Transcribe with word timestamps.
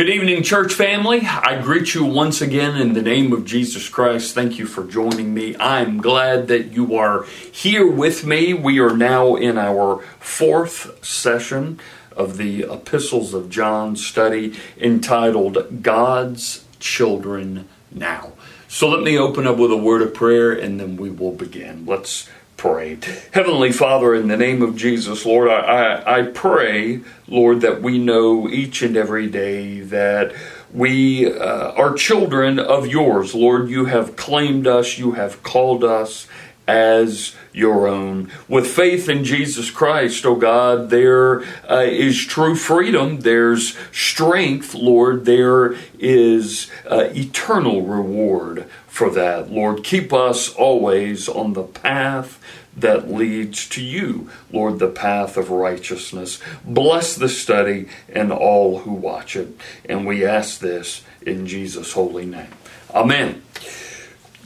Good 0.00 0.08
evening, 0.08 0.42
church 0.42 0.72
family. 0.72 1.20
I 1.26 1.60
greet 1.60 1.92
you 1.92 2.06
once 2.06 2.40
again 2.40 2.74
in 2.74 2.94
the 2.94 3.02
name 3.02 3.34
of 3.34 3.44
Jesus 3.44 3.86
Christ. 3.90 4.34
Thank 4.34 4.58
you 4.58 4.64
for 4.64 4.82
joining 4.82 5.34
me. 5.34 5.54
I'm 5.58 5.98
glad 5.98 6.48
that 6.48 6.72
you 6.72 6.96
are 6.96 7.24
here 7.52 7.86
with 7.86 8.24
me. 8.24 8.54
We 8.54 8.80
are 8.80 8.96
now 8.96 9.34
in 9.34 9.58
our 9.58 10.02
fourth 10.18 11.04
session 11.04 11.80
of 12.16 12.38
the 12.38 12.62
Epistles 12.62 13.34
of 13.34 13.50
John 13.50 13.94
study 13.94 14.58
entitled 14.78 15.82
God's 15.82 16.64
Children 16.78 17.68
Now. 17.92 18.32
So 18.68 18.88
let 18.88 19.02
me 19.02 19.18
open 19.18 19.46
up 19.46 19.58
with 19.58 19.70
a 19.70 19.76
word 19.76 20.00
of 20.00 20.14
prayer 20.14 20.50
and 20.50 20.80
then 20.80 20.96
we 20.96 21.10
will 21.10 21.32
begin. 21.32 21.84
Let's 21.84 22.26
pray. 22.60 22.98
Heavenly 23.30 23.72
Father, 23.72 24.14
in 24.14 24.28
the 24.28 24.36
name 24.36 24.60
of 24.60 24.76
Jesus, 24.76 25.24
Lord, 25.24 25.48
I, 25.48 25.60
I, 25.60 26.18
I, 26.18 26.22
pray, 26.24 27.00
Lord, 27.26 27.62
that 27.62 27.80
we 27.80 27.98
know 27.98 28.50
each 28.50 28.82
and 28.82 28.98
every 28.98 29.28
day 29.28 29.80
that 29.80 30.34
we 30.70 31.32
uh, 31.32 31.72
are 31.72 31.94
children 31.94 32.58
of 32.58 32.86
yours. 32.86 33.34
Lord, 33.34 33.70
you 33.70 33.86
have 33.86 34.14
claimed 34.14 34.66
us, 34.66 34.98
you 34.98 35.12
have 35.12 35.42
called 35.42 35.82
us 35.84 36.26
as 36.68 37.34
your 37.54 37.88
own. 37.88 38.30
With 38.46 38.66
faith 38.66 39.08
in 39.08 39.24
Jesus 39.24 39.70
Christ, 39.70 40.26
oh 40.26 40.36
God, 40.36 40.90
there 40.90 41.42
uh, 41.68 41.86
is 41.86 42.26
true 42.26 42.54
freedom. 42.54 43.20
There's 43.20 43.76
strength, 43.90 44.74
Lord. 44.74 45.24
There 45.24 45.76
is 45.98 46.70
uh, 46.88 47.08
eternal 47.14 47.82
reward 47.82 48.68
for 48.90 49.08
that. 49.10 49.50
Lord, 49.50 49.84
keep 49.84 50.12
us 50.12 50.52
always 50.52 51.28
on 51.28 51.54
the 51.54 51.62
path 51.62 52.38
that 52.76 53.10
leads 53.10 53.68
to 53.70 53.82
you, 53.82 54.28
Lord, 54.52 54.78
the 54.78 54.88
path 54.90 55.36
of 55.36 55.50
righteousness. 55.50 56.40
Bless 56.64 57.14
the 57.14 57.28
study 57.28 57.88
and 58.08 58.32
all 58.32 58.80
who 58.80 58.92
watch 58.92 59.36
it. 59.36 59.56
And 59.88 60.06
we 60.06 60.24
ask 60.24 60.60
this 60.60 61.02
in 61.22 61.46
Jesus' 61.46 61.92
holy 61.92 62.26
name. 62.26 62.50
Amen. 62.92 63.42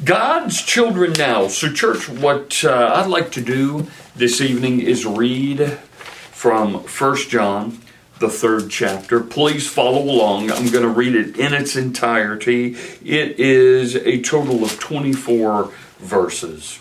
God's 0.05 0.63
children 0.63 1.15
now. 1.15 1.49
So, 1.49 1.73
church, 1.73 2.09
what 2.09 2.65
uh, 2.65 2.93
I'd 2.97 3.07
like 3.09 3.33
to 3.33 3.41
do 3.41 3.87
this 4.15 4.41
evening 4.41 4.81
is 4.81 5.07
read 5.07 5.79
from 6.33 6.83
First 6.85 7.31
John, 7.31 7.79
the 8.25 8.31
third 8.31 8.71
chapter. 8.71 9.21
Please 9.21 9.69
follow 9.69 10.01
along. 10.01 10.51
I'm 10.51 10.71
going 10.71 10.83
to 10.83 10.89
read 10.89 11.15
it 11.15 11.37
in 11.37 11.53
its 11.53 11.77
entirety. 11.77 12.75
It 13.05 13.39
is 13.39 13.97
a 13.97 14.23
total 14.23 14.65
of 14.65 14.81
24 14.81 15.71
verses. 15.99 16.81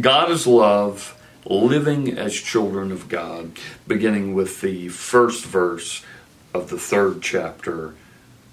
God 0.00 0.32
is 0.32 0.48
love, 0.48 1.16
living 1.46 2.18
as 2.18 2.34
children 2.34 2.90
of 2.90 3.08
God, 3.08 3.52
beginning 3.86 4.34
with 4.34 4.62
the 4.62 4.88
first 4.88 5.44
verse 5.44 6.04
of 6.52 6.70
the 6.70 6.78
third 6.78 7.22
chapter 7.22 7.94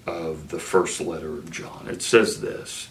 of 0.06 0.50
the 0.50 0.60
first 0.60 1.00
letter 1.00 1.38
of 1.38 1.50
John. 1.50 1.88
It 1.88 2.02
says 2.02 2.40
this 2.40 2.88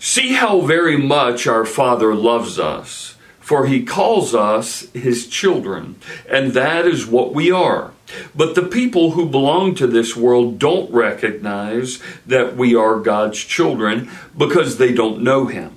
See 0.00 0.32
how 0.32 0.62
very 0.62 0.96
much 0.96 1.46
our 1.46 1.64
Father 1.64 2.16
loves 2.16 2.58
us, 2.58 3.14
for 3.50 3.66
he 3.66 3.82
calls 3.82 4.32
us 4.32 4.88
his 4.92 5.26
children, 5.26 5.96
and 6.28 6.52
that 6.52 6.86
is 6.86 7.04
what 7.04 7.34
we 7.34 7.50
are. 7.50 7.90
But 8.32 8.54
the 8.54 8.62
people 8.62 9.10
who 9.10 9.28
belong 9.28 9.74
to 9.74 9.88
this 9.88 10.14
world 10.14 10.60
don't 10.60 10.88
recognize 10.92 12.00
that 12.24 12.54
we 12.54 12.76
are 12.76 13.00
God's 13.00 13.40
children 13.40 14.08
because 14.38 14.78
they 14.78 14.94
don't 14.94 15.24
know 15.24 15.46
him. 15.46 15.72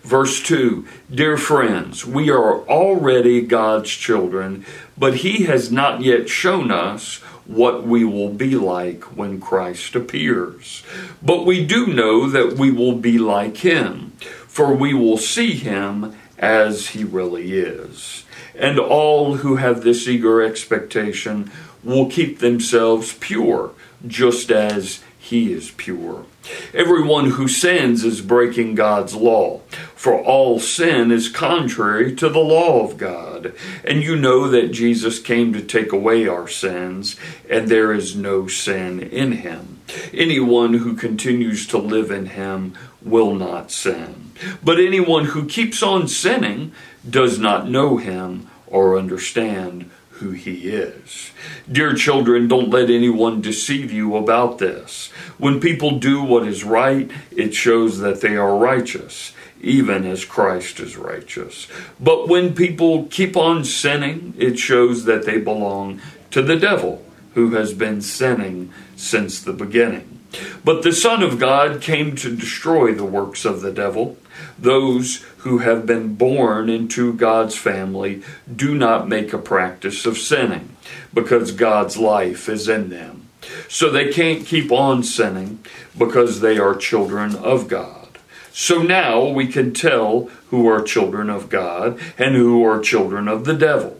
Verse 0.00 0.42
2 0.42 0.86
Dear 1.14 1.36
friends, 1.36 2.06
we 2.06 2.30
are 2.30 2.66
already 2.66 3.42
God's 3.42 3.90
children, 3.90 4.64
but 4.96 5.16
He 5.16 5.44
has 5.44 5.70
not 5.70 6.00
yet 6.00 6.30
shown 6.30 6.70
us 6.70 7.18
what 7.44 7.86
we 7.86 8.06
will 8.06 8.30
be 8.30 8.54
like 8.54 9.04
when 9.18 9.38
Christ 9.38 9.94
appears. 9.94 10.82
But 11.22 11.44
we 11.44 11.62
do 11.62 11.88
know 11.88 12.26
that 12.30 12.54
we 12.54 12.70
will 12.70 12.94
be 12.94 13.18
like 13.18 13.58
Him, 13.58 14.12
for 14.46 14.72
we 14.72 14.94
will 14.94 15.18
see 15.18 15.52
Him 15.52 16.14
as 16.38 16.88
He 16.88 17.04
really 17.04 17.52
is. 17.58 18.24
And 18.54 18.78
all 18.78 19.36
who 19.36 19.56
have 19.56 19.82
this 19.82 20.08
eager 20.08 20.42
expectation 20.42 21.50
will 21.84 22.10
keep 22.10 22.38
themselves 22.38 23.14
pure, 23.14 23.72
just 24.06 24.50
as 24.50 25.02
He 25.18 25.52
is 25.52 25.70
pure. 25.72 26.24
Everyone 26.72 27.30
who 27.30 27.46
sins 27.46 28.04
is 28.04 28.20
breaking 28.20 28.74
God's 28.74 29.14
law, 29.14 29.60
for 29.94 30.18
all 30.18 30.58
sin 30.58 31.10
is 31.10 31.28
contrary 31.28 32.14
to 32.16 32.28
the 32.28 32.38
law 32.38 32.84
of 32.84 32.96
God. 32.96 33.52
And 33.84 34.02
you 34.02 34.16
know 34.16 34.48
that 34.48 34.72
Jesus 34.72 35.18
came 35.18 35.52
to 35.52 35.62
take 35.62 35.92
away 35.92 36.26
our 36.26 36.48
sins, 36.48 37.16
and 37.50 37.68
there 37.68 37.92
is 37.92 38.16
no 38.16 38.46
sin 38.46 39.00
in 39.00 39.32
him. 39.32 39.80
Anyone 40.12 40.74
who 40.74 40.94
continues 40.94 41.66
to 41.68 41.78
live 41.78 42.10
in 42.10 42.26
him 42.26 42.74
will 43.10 43.34
not 43.34 43.70
sin. 43.70 44.32
But 44.62 44.78
anyone 44.78 45.26
who 45.26 45.46
keeps 45.46 45.82
on 45.82 46.08
sinning 46.08 46.72
does 47.08 47.38
not 47.38 47.68
know 47.68 47.96
him 47.96 48.48
or 48.66 48.98
understand 48.98 49.90
who 50.18 50.30
he 50.30 50.68
is. 50.68 51.30
Dear 51.70 51.94
children, 51.94 52.48
don't 52.48 52.70
let 52.70 52.90
anyone 52.90 53.40
deceive 53.40 53.92
you 53.92 54.16
about 54.16 54.58
this. 54.58 55.08
When 55.38 55.60
people 55.60 55.98
do 55.98 56.22
what 56.22 56.46
is 56.46 56.64
right, 56.64 57.10
it 57.30 57.54
shows 57.54 57.98
that 58.00 58.20
they 58.20 58.36
are 58.36 58.56
righteous, 58.56 59.32
even 59.60 60.04
as 60.04 60.24
Christ 60.24 60.80
is 60.80 60.96
righteous. 60.96 61.68
But 62.00 62.28
when 62.28 62.54
people 62.54 63.04
keep 63.04 63.36
on 63.36 63.64
sinning, 63.64 64.34
it 64.36 64.58
shows 64.58 65.04
that 65.04 65.24
they 65.24 65.38
belong 65.38 66.00
to 66.32 66.42
the 66.42 66.56
devil, 66.56 67.04
who 67.34 67.50
has 67.52 67.72
been 67.72 68.02
sinning 68.02 68.72
since 68.96 69.40
the 69.40 69.52
beginning. 69.52 70.17
But 70.64 70.82
the 70.82 70.92
Son 70.92 71.22
of 71.22 71.38
God 71.38 71.80
came 71.80 72.16
to 72.16 72.34
destroy 72.34 72.92
the 72.92 73.04
works 73.04 73.44
of 73.44 73.60
the 73.60 73.72
devil. 73.72 74.16
Those 74.58 75.24
who 75.38 75.58
have 75.58 75.86
been 75.86 76.14
born 76.14 76.68
into 76.68 77.12
God's 77.12 77.56
family 77.56 78.22
do 78.54 78.74
not 78.74 79.08
make 79.08 79.32
a 79.32 79.38
practice 79.38 80.04
of 80.06 80.18
sinning 80.18 80.76
because 81.14 81.52
God's 81.52 81.96
life 81.96 82.48
is 82.48 82.68
in 82.68 82.90
them. 82.90 83.28
So 83.68 83.90
they 83.90 84.12
can't 84.12 84.46
keep 84.46 84.70
on 84.70 85.02
sinning 85.02 85.60
because 85.96 86.40
they 86.40 86.58
are 86.58 86.74
children 86.74 87.34
of 87.36 87.68
God. 87.68 88.18
So 88.52 88.82
now 88.82 89.26
we 89.28 89.46
can 89.46 89.72
tell 89.72 90.28
who 90.48 90.66
are 90.66 90.82
children 90.82 91.30
of 91.30 91.48
God 91.48 91.98
and 92.18 92.34
who 92.34 92.64
are 92.64 92.80
children 92.80 93.28
of 93.28 93.44
the 93.44 93.54
devil. 93.54 93.98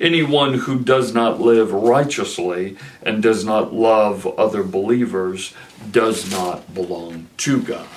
Anyone 0.00 0.54
who 0.54 0.78
does 0.78 1.14
not 1.14 1.40
live 1.40 1.72
righteously 1.72 2.76
and 3.02 3.22
does 3.22 3.44
not 3.44 3.72
love 3.72 4.26
other 4.38 4.62
believers 4.62 5.54
does 5.90 6.30
not 6.30 6.74
belong 6.74 7.28
to 7.38 7.62
God. 7.62 7.88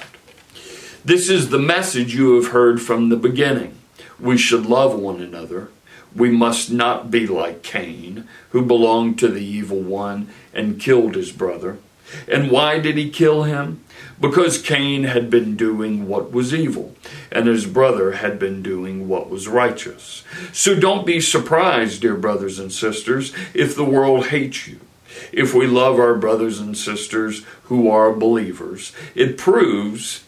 This 1.04 1.30
is 1.30 1.50
the 1.50 1.60
message 1.60 2.14
you 2.14 2.36
have 2.36 2.52
heard 2.52 2.82
from 2.82 3.10
the 3.10 3.16
beginning. 3.16 3.76
We 4.20 4.38
should 4.38 4.66
love 4.66 5.00
one 5.00 5.22
another. 5.22 5.70
We 6.16 6.30
must 6.30 6.72
not 6.72 7.10
be 7.10 7.28
like 7.28 7.64
Cain, 7.64 8.28
who 8.50 8.62
belonged 8.64 9.20
to 9.20 9.28
the 9.28 9.44
evil 9.44 9.80
one 9.80 10.30
and 10.54 10.80
killed 10.80 11.16
his 11.16 11.32
brother. 11.32 11.78
And 12.28 12.52
why 12.52 12.80
did 12.80 12.98
he 12.98 13.10
kill 13.10 13.44
him? 13.44 13.84
Because 14.20 14.62
Cain 14.62 15.04
had 15.04 15.30
been 15.30 15.56
doing 15.56 16.08
what 16.08 16.32
was 16.32 16.54
evil, 16.54 16.96
and 17.32 17.48
his 17.48 17.66
brother 17.66 18.14
had 18.14 18.38
been 18.38 18.62
doing 18.62 19.08
what 19.08 19.30
was 19.30 19.48
righteous. 19.48 20.24
So 20.52 20.78
don't 20.78 21.06
be 21.06 21.22
surprised, 21.22 22.02
dear 22.02 22.16
brothers 22.16 22.60
and 22.60 22.72
sisters, 22.72 23.34
if 23.54 23.76
the 23.76 23.86
world 23.86 24.28
hates 24.28 24.68
you. 24.68 24.80
If 25.32 25.54
we 25.54 25.68
love 25.68 26.00
our 26.00 26.16
brothers 26.16 26.60
and 26.60 26.78
sisters 26.78 27.44
who 27.64 27.90
are 27.90 28.12
believers, 28.12 28.94
it 29.16 29.38
proves 29.38 30.24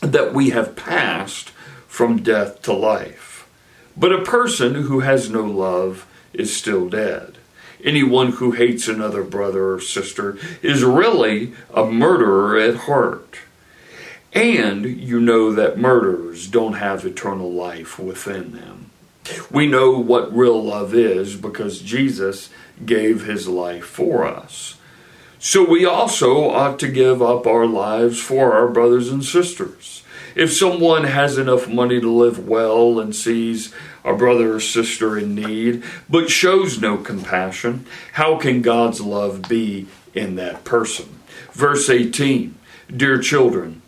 that 0.00 0.32
we 0.32 0.50
have 0.50 0.76
passed 0.76 1.50
from 1.86 2.22
death 2.22 2.62
to 2.62 2.72
life. 2.72 3.48
But 3.96 4.12
a 4.12 4.22
person 4.22 4.74
who 4.74 5.00
has 5.00 5.28
no 5.28 5.42
love 5.42 6.06
is 6.32 6.54
still 6.54 6.88
dead. 6.88 7.37
Anyone 7.84 8.32
who 8.32 8.52
hates 8.52 8.88
another 8.88 9.22
brother 9.22 9.72
or 9.72 9.80
sister 9.80 10.36
is 10.62 10.82
really 10.82 11.52
a 11.72 11.84
murderer 11.84 12.58
at 12.58 12.76
heart. 12.76 13.38
And 14.32 14.84
you 14.84 15.20
know 15.20 15.52
that 15.52 15.78
murderers 15.78 16.46
don't 16.48 16.74
have 16.74 17.04
eternal 17.04 17.52
life 17.52 17.98
within 17.98 18.52
them. 18.52 18.90
We 19.50 19.66
know 19.66 19.98
what 19.98 20.34
real 20.34 20.62
love 20.62 20.94
is 20.94 21.36
because 21.36 21.80
Jesus 21.80 22.50
gave 22.84 23.24
his 23.24 23.48
life 23.48 23.84
for 23.84 24.26
us. 24.26 24.76
So 25.38 25.68
we 25.68 25.84
also 25.84 26.50
ought 26.50 26.78
to 26.80 26.88
give 26.88 27.22
up 27.22 27.46
our 27.46 27.66
lives 27.66 28.20
for 28.20 28.54
our 28.54 28.68
brothers 28.68 29.08
and 29.08 29.24
sisters. 29.24 30.02
If 30.34 30.52
someone 30.52 31.04
has 31.04 31.38
enough 31.38 31.68
money 31.68 32.00
to 32.00 32.10
live 32.10 32.46
well 32.46 33.00
and 33.00 33.14
sees 33.14 33.72
a 34.04 34.14
brother 34.14 34.54
or 34.54 34.60
sister 34.60 35.18
in 35.18 35.34
need, 35.34 35.82
but 36.08 36.30
shows 36.30 36.80
no 36.80 36.96
compassion, 36.96 37.86
how 38.14 38.38
can 38.38 38.62
God's 38.62 39.00
love 39.00 39.48
be 39.48 39.86
in 40.14 40.36
that 40.36 40.64
person? 40.64 41.20
Verse 41.52 41.88
18 41.88 42.54
Dear 42.94 43.18
children, 43.18 43.82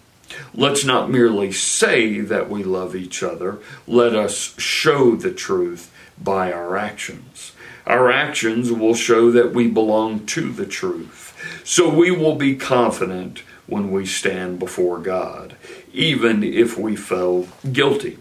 let's 0.52 0.84
not 0.84 1.10
merely 1.10 1.52
say 1.52 2.20
that 2.20 2.50
we 2.50 2.62
love 2.62 2.94
each 2.94 3.22
other, 3.22 3.58
let 3.86 4.14
us 4.14 4.58
show 4.58 5.16
the 5.16 5.32
truth 5.32 5.90
by 6.22 6.52
our 6.52 6.76
actions. 6.76 7.52
Our 7.86 8.10
actions 8.10 8.70
will 8.70 8.94
show 8.94 9.30
that 9.30 9.52
we 9.52 9.68
belong 9.68 10.26
to 10.26 10.52
the 10.52 10.66
truth. 10.66 11.34
So 11.64 11.88
we 11.88 12.10
will 12.10 12.36
be 12.36 12.56
confident 12.56 13.42
when 13.70 13.90
we 13.90 14.04
stand 14.04 14.58
before 14.58 14.98
God, 14.98 15.56
even 15.92 16.42
if 16.42 16.76
we 16.76 16.96
feel 16.96 17.48
guilty. 17.72 18.18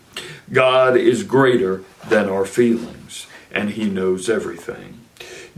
God 0.52 0.96
is 0.96 1.24
greater 1.24 1.84
than 2.08 2.30
our 2.30 2.46
feelings, 2.46 3.28
and 3.52 3.72
He 3.72 3.90
knows 3.90 4.30
everything. 4.30 5.02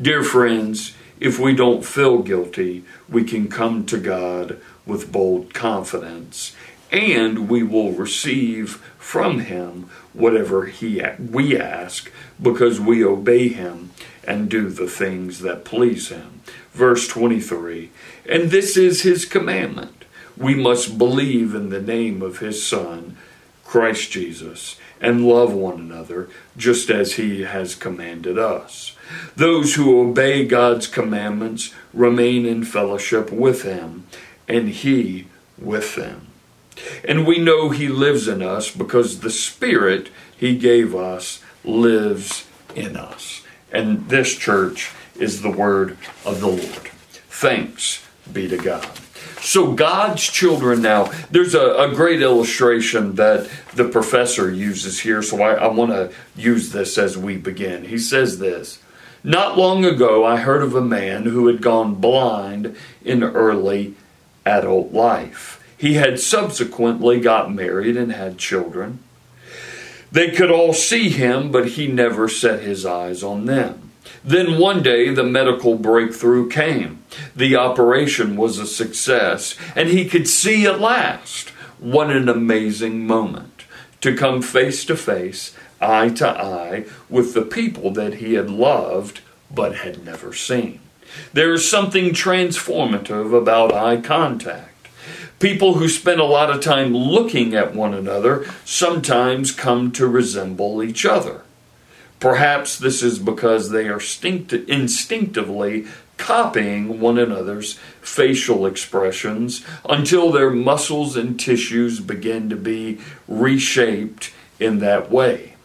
Dear 0.02 0.24
friends, 0.24 0.96
if 1.20 1.38
we 1.38 1.54
don't 1.54 1.86
feel 1.86 2.24
guilty, 2.24 2.84
we 3.08 3.24
can 3.24 3.48
come 3.48 3.86
to 3.86 3.98
God 3.98 4.60
with 4.86 5.12
bold 5.12 5.54
confidence, 5.54 6.56
and 6.92 7.48
we 7.48 7.62
will 7.62 7.92
receive 7.92 8.76
from 8.98 9.40
Him 9.42 9.90
whatever 10.14 10.66
he, 10.66 11.02
we 11.20 11.58
ask 11.60 12.12
because 12.42 12.80
we 12.80 13.04
obey 13.04 13.50
Him 13.50 13.92
and 14.24 14.50
do 14.50 14.70
the 14.70 14.88
things 14.88 15.40
that 15.42 15.66
please 15.66 16.10
Him. 16.10 16.42
Verse 16.74 17.08
23 17.08 17.92
And 18.28 18.52
this 18.52 18.78
is 18.78 19.02
His 19.02 19.26
commandment. 19.26 20.06
We 20.38 20.56
must 20.56 20.98
believe 20.98 21.54
in 21.54 21.70
the 21.70 21.82
name 21.82 22.22
of 22.22 22.40
His 22.40 22.66
Son, 22.66 23.18
Christ 23.64 24.12
Jesus, 24.12 24.78
and 25.00 25.28
love 25.28 25.54
one 25.54 25.80
another 25.80 26.30
just 26.56 26.90
as 26.90 27.14
He 27.14 27.42
has 27.42 27.76
commanded 27.76 28.38
us. 28.38 28.96
Those 29.36 29.76
who 29.76 30.00
obey 30.00 30.46
God's 30.46 30.88
commandments 30.88 31.74
remain 31.94 32.46
in 32.46 32.64
fellowship 32.64 33.32
with 33.32 33.64
Him, 33.64 34.06
and 34.48 34.70
He 34.70 35.28
with 35.58 35.96
them. 35.96 36.28
And 37.04 37.28
we 37.28 37.38
know 37.38 37.70
He 37.70 37.88
lives 37.88 38.28
in 38.28 38.42
us 38.42 38.72
because 38.72 39.20
the 39.20 39.30
Spirit 39.30 40.10
He 40.36 40.58
gave 40.58 40.96
us 40.96 41.42
lives 41.64 42.48
in 42.76 42.96
us. 42.96 43.42
And 43.72 44.10
this 44.10 44.36
church 44.36 44.92
is 45.22 45.42
the 45.42 45.52
word 45.52 45.98
of 46.26 46.40
the 46.40 46.48
Lord. 46.48 46.90
Thanks 47.30 48.06
be 48.32 48.48
to 48.48 48.58
God. 48.58 48.88
So, 49.42 49.74
God's 49.74 50.24
children 50.24 50.84
now, 50.84 51.12
there's 51.32 51.56
a, 51.56 51.74
a 51.76 51.96
great 51.96 52.22
illustration 52.22 53.16
that 53.16 53.50
the 53.74 53.90
professor 53.90 54.52
uses 54.52 55.00
here, 55.00 55.24
so 55.24 55.42
I, 55.42 55.54
I 55.54 55.68
want 55.68 55.92
to 55.92 56.12
use 56.36 56.72
this 56.72 56.98
as 56.98 57.18
we 57.18 57.38
begin. 57.38 57.86
He 57.86 57.98
says 57.98 58.38
this 58.38 58.80
Not 59.24 59.58
long 59.58 59.84
ago, 59.84 60.24
I 60.24 60.38
heard 60.38 60.62
of 60.62 60.76
a 60.76 60.82
man 60.82 61.24
who 61.24 61.48
had 61.48 61.62
gone 61.62 61.96
blind 61.96 62.76
in 63.04 63.24
early 63.24 63.96
adult 64.46 64.94
life. 64.94 65.58
He 65.76 65.96
had 65.96 66.20
subsequently 66.20 67.20
got 67.20 67.52
married 67.52 67.98
and 67.98 68.12
had 68.12 68.38
children. 68.38 69.00
They 70.12 70.30
could 70.30 70.52
all 70.52 70.74
see 70.74 71.10
him, 71.10 71.52
but 71.52 71.70
he 71.70 71.88
never 71.88 72.30
set 72.30 72.62
his 72.62 72.86
eyes 72.86 73.24
on 73.24 73.46
them. 73.46 73.81
Then 74.24 74.58
one 74.58 74.84
day 74.84 75.10
the 75.10 75.24
medical 75.24 75.76
breakthrough 75.78 76.50
came. 76.50 77.04
The 77.36 77.56
operation 77.56 78.36
was 78.36 78.58
a 78.58 78.68
success, 78.68 79.56
and 79.76 79.90
he 79.90 80.08
could 80.08 80.28
see 80.28 80.66
at 80.66 80.80
last. 80.80 81.50
What 81.80 82.12
an 82.12 82.30
amazing 82.30 83.08
moment 83.08 83.66
to 84.02 84.16
come 84.16 84.42
face 84.42 84.86
to 84.86 84.96
face, 84.96 85.56
eye 85.80 86.10
to 86.10 86.30
eye, 86.30 86.86
with 87.10 87.34
the 87.34 87.42
people 87.42 87.92
that 87.92 88.16
he 88.16 88.34
had 88.34 88.50
loved 88.50 89.22
but 89.50 89.78
had 89.78 90.06
never 90.06 90.34
seen. 90.34 90.80
There 91.34 91.54
is 91.54 91.70
something 91.70 92.12
transformative 92.12 93.38
about 93.38 93.74
eye 93.74 93.98
contact. 93.98 94.88
People 95.40 95.76
who 95.76 95.90
spend 95.90 96.20
a 96.20 96.26
lot 96.26 96.52
of 96.52 96.62
time 96.62 96.96
looking 96.96 97.56
at 97.56 97.74
one 97.74 97.94
another 97.94 98.46
sometimes 98.64 99.52
come 99.52 99.92
to 99.94 100.08
resemble 100.08 100.84
each 100.84 101.06
other. 101.06 101.42
Perhaps 102.22 102.78
this 102.78 103.04
is 103.04 103.20
because 103.20 103.72
they 103.72 103.90
are 103.90 104.00
instinctively 104.68 105.88
copying 106.18 107.00
one 107.00 107.18
another's 107.18 107.74
facial 108.00 108.68
expressions 108.68 109.66
until 109.90 110.32
their 110.32 110.52
muscles 110.52 111.18
and 111.18 111.40
tissues 111.40 112.00
begin 112.00 112.48
to 112.48 112.56
be 112.56 113.00
reshaped 113.28 114.32
in 114.60 114.80
that 114.80 115.12
way. 115.12 115.56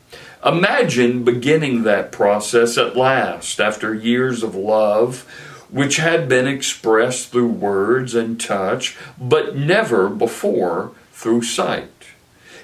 Imagine 0.45 1.25
beginning 1.25 1.83
that 1.83 2.11
process 2.11 2.79
at 2.79 2.97
last 2.97 3.61
after 3.61 3.95
years 3.95 4.43
of 4.43 4.55
love 4.55 5.27
which 5.71 5.97
had 5.97 6.29
been 6.29 6.47
expressed 6.47 7.31
through 7.31 7.49
words 7.49 8.15
and 8.15 8.41
touch, 8.41 8.97
but 9.21 9.57
never 9.57 10.09
before 10.09 10.93
through 11.13 11.43
sight. 11.43 11.91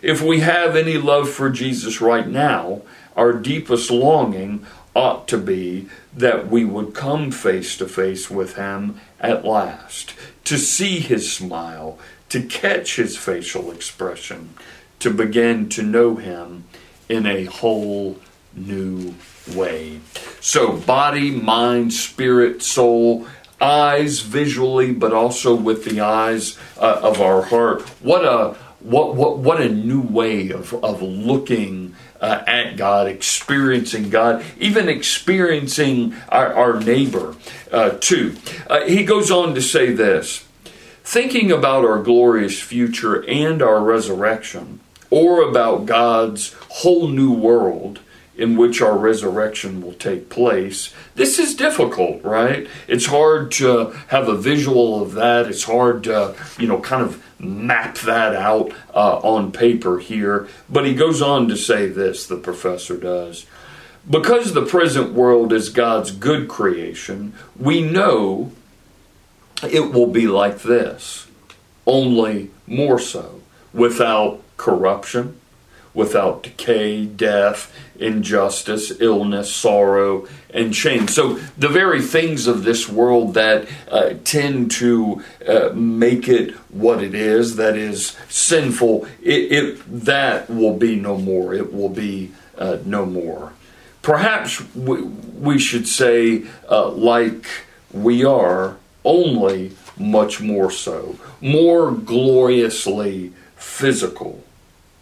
If 0.00 0.22
we 0.22 0.40
have 0.40 0.76
any 0.76 0.96
love 0.98 1.28
for 1.28 1.50
Jesus 1.50 2.00
right 2.00 2.26
now, 2.26 2.82
our 3.16 3.32
deepest 3.32 3.90
longing 3.90 4.66
ought 4.94 5.26
to 5.28 5.38
be 5.38 5.88
that 6.14 6.48
we 6.48 6.64
would 6.64 6.94
come 6.94 7.30
face 7.30 7.76
to 7.78 7.86
face 7.86 8.30
with 8.30 8.56
Him 8.56 9.00
at 9.20 9.44
last, 9.44 10.14
to 10.44 10.58
see 10.58 11.00
His 11.00 11.32
smile, 11.32 11.98
to 12.28 12.42
catch 12.42 12.96
His 12.96 13.16
facial 13.16 13.70
expression, 13.70 14.50
to 14.98 15.10
begin 15.10 15.68
to 15.70 15.82
know 15.82 16.16
Him 16.16 16.64
in 17.08 17.26
a 17.26 17.44
whole 17.44 18.18
new 18.54 19.14
way. 19.54 20.00
So, 20.40 20.76
body, 20.76 21.30
mind, 21.30 21.92
spirit, 21.92 22.62
soul, 22.62 23.26
eyes 23.60 24.20
visually, 24.20 24.92
but 24.92 25.12
also 25.12 25.54
with 25.54 25.84
the 25.84 26.00
eyes 26.00 26.58
uh, 26.78 27.00
of 27.02 27.20
our 27.20 27.42
heart. 27.42 27.82
What 28.00 28.24
a 28.24 28.56
what 28.80 29.14
what 29.14 29.38
what 29.38 29.60
a 29.60 29.68
new 29.68 30.00
way 30.00 30.50
of 30.50 30.74
of 30.84 31.00
looking 31.00 31.81
uh, 32.22 32.44
at 32.46 32.76
God, 32.76 33.08
experiencing 33.08 34.08
God, 34.08 34.44
even 34.58 34.88
experiencing 34.88 36.14
our, 36.28 36.54
our 36.54 36.80
neighbor 36.80 37.36
uh, 37.72 37.90
too. 38.00 38.36
Uh, 38.70 38.86
he 38.86 39.04
goes 39.04 39.30
on 39.30 39.54
to 39.54 39.60
say 39.60 39.92
this: 39.92 40.46
thinking 41.02 41.50
about 41.50 41.84
our 41.84 42.00
glorious 42.00 42.60
future 42.60 43.28
and 43.28 43.60
our 43.60 43.82
resurrection, 43.82 44.80
or 45.10 45.42
about 45.42 45.84
God's 45.84 46.54
whole 46.70 47.08
new 47.08 47.32
world 47.32 47.98
in 48.42 48.56
which 48.56 48.82
our 48.82 48.98
resurrection 48.98 49.80
will 49.80 49.92
take 49.92 50.28
place. 50.28 50.92
This 51.14 51.38
is 51.38 51.54
difficult, 51.54 52.24
right? 52.24 52.66
It's 52.88 53.06
hard 53.06 53.52
to 53.52 53.90
have 54.08 54.26
a 54.26 54.36
visual 54.36 55.00
of 55.00 55.12
that. 55.12 55.46
It's 55.46 55.62
hard 55.62 56.02
to, 56.04 56.34
you 56.58 56.66
know, 56.66 56.80
kind 56.80 57.04
of 57.04 57.24
map 57.38 57.98
that 57.98 58.34
out 58.34 58.72
uh, 58.92 59.18
on 59.18 59.52
paper 59.52 60.00
here. 60.00 60.48
But 60.68 60.86
he 60.86 60.92
goes 60.92 61.22
on 61.22 61.46
to 61.50 61.56
say 61.56 61.86
this, 61.86 62.26
the 62.26 62.36
professor 62.36 62.96
does. 62.96 63.46
Because 64.10 64.54
the 64.54 64.66
present 64.66 65.12
world 65.12 65.52
is 65.52 65.68
God's 65.68 66.10
good 66.10 66.48
creation, 66.48 67.34
we 67.56 67.80
know 67.80 68.50
it 69.62 69.92
will 69.92 70.08
be 70.08 70.26
like 70.26 70.62
this, 70.62 71.28
only 71.86 72.50
more 72.66 72.98
so, 72.98 73.40
without 73.72 74.42
corruption 74.56 75.38
without 75.94 76.42
decay, 76.42 77.04
death, 77.04 77.72
injustice, 77.98 79.00
illness, 79.00 79.54
sorrow, 79.54 80.26
and 80.50 80.74
shame. 80.74 81.08
So, 81.08 81.34
the 81.56 81.68
very 81.68 82.00
things 82.00 82.46
of 82.46 82.64
this 82.64 82.88
world 82.88 83.34
that 83.34 83.68
uh, 83.90 84.14
tend 84.24 84.70
to 84.72 85.22
uh, 85.46 85.70
make 85.74 86.28
it 86.28 86.54
what 86.70 87.02
it 87.02 87.14
is, 87.14 87.56
that 87.56 87.76
is 87.76 88.16
sinful, 88.28 89.06
it, 89.22 89.52
it, 89.52 90.04
that 90.04 90.48
will 90.50 90.76
be 90.76 90.96
no 90.96 91.16
more. 91.16 91.54
It 91.54 91.72
will 91.72 91.88
be 91.88 92.32
uh, 92.58 92.78
no 92.84 93.06
more. 93.06 93.52
Perhaps 94.02 94.74
we, 94.74 95.02
we 95.02 95.58
should 95.58 95.86
say, 95.86 96.44
uh, 96.70 96.88
like 96.88 97.46
we 97.92 98.24
are, 98.24 98.76
only 99.04 99.72
much 99.98 100.40
more 100.40 100.70
so, 100.70 101.18
more 101.40 101.90
gloriously 101.90 103.32
physical 103.56 104.42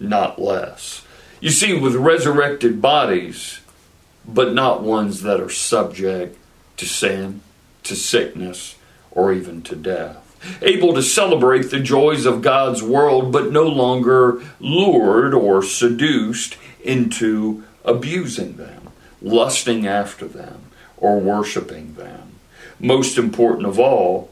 not 0.00 0.40
less. 0.40 1.04
You 1.40 1.50
see, 1.50 1.78
with 1.78 1.95
resurrected 1.95 2.83
bodies, 2.83 3.61
but 4.26 4.52
not 4.54 4.83
ones 4.83 5.23
that 5.23 5.40
are 5.40 5.50
subject 5.50 6.37
to 6.76 6.87
sin, 6.87 7.40
to 7.85 7.95
sickness, 7.95 8.76
or 9.11 9.33
even 9.33 9.62
to 9.62 9.76
death. 9.76 10.16
Able 10.62 10.95
to 10.95 11.02
celebrate 11.02 11.71
the 11.71 11.80
joys 11.80 12.25
of 12.25 12.42
God's 12.42 12.83
world, 12.83 13.33
but 13.33 13.52
no 13.52 13.64
longer 13.64 14.42
lured 14.59 15.35
or 15.35 15.62
seduced 15.62 16.57
into 16.83 17.64
abusing 17.85 18.57
them, 18.57 18.88
lusting 19.21 19.87
after 19.87 20.26
them, 20.26 20.62
or 20.97 21.21
worshiping 21.21 21.95
them. 21.95 22.33
Most 22.78 23.19
important 23.19 23.66
of 23.66 23.78
all, 23.78 24.30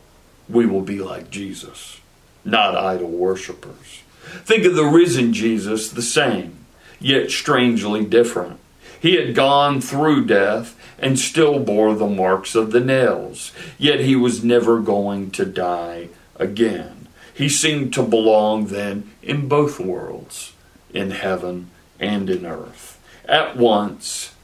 we 0.48 0.64
will 0.64 0.82
be 0.82 1.00
like 1.00 1.30
Jesus, 1.30 2.00
not 2.44 2.75
idol 2.75 3.10
worshippers. 3.10 4.02
Think 4.44 4.64
of 4.64 4.75
the 4.75 4.85
risen 4.85 5.32
Jesus, 5.32 5.90
the 5.90 6.02
same, 6.02 6.64
yet 7.00 7.30
strangely 7.30 8.04
different. 8.04 8.58
He 9.00 9.14
had 9.14 9.35
gone 9.35 9.80
through 9.80 10.26
death 10.26 10.75
and 10.99 11.18
still 11.18 11.61
bore 11.61 11.94
the 11.94 12.08
marks 12.08 12.54
of 12.54 12.73
the 12.73 12.80
nails, 12.80 13.52
yet 13.78 14.00
he 14.00 14.16
was 14.16 14.42
never 14.42 14.80
going 14.80 15.30
to 15.32 15.44
die 15.44 16.08
again. 16.37 17.06
He 17.32 17.49
seemed 17.49 17.94
to 17.94 18.02
belong 18.02 18.66
then 18.66 19.11
in 19.23 19.47
both 19.47 19.78
worlds, 19.78 20.52
in 20.92 21.12
heaven 21.12 21.70
and 22.00 22.28
in 22.28 22.44
earth, 22.44 22.99
at 23.26 23.56
once 23.56 24.35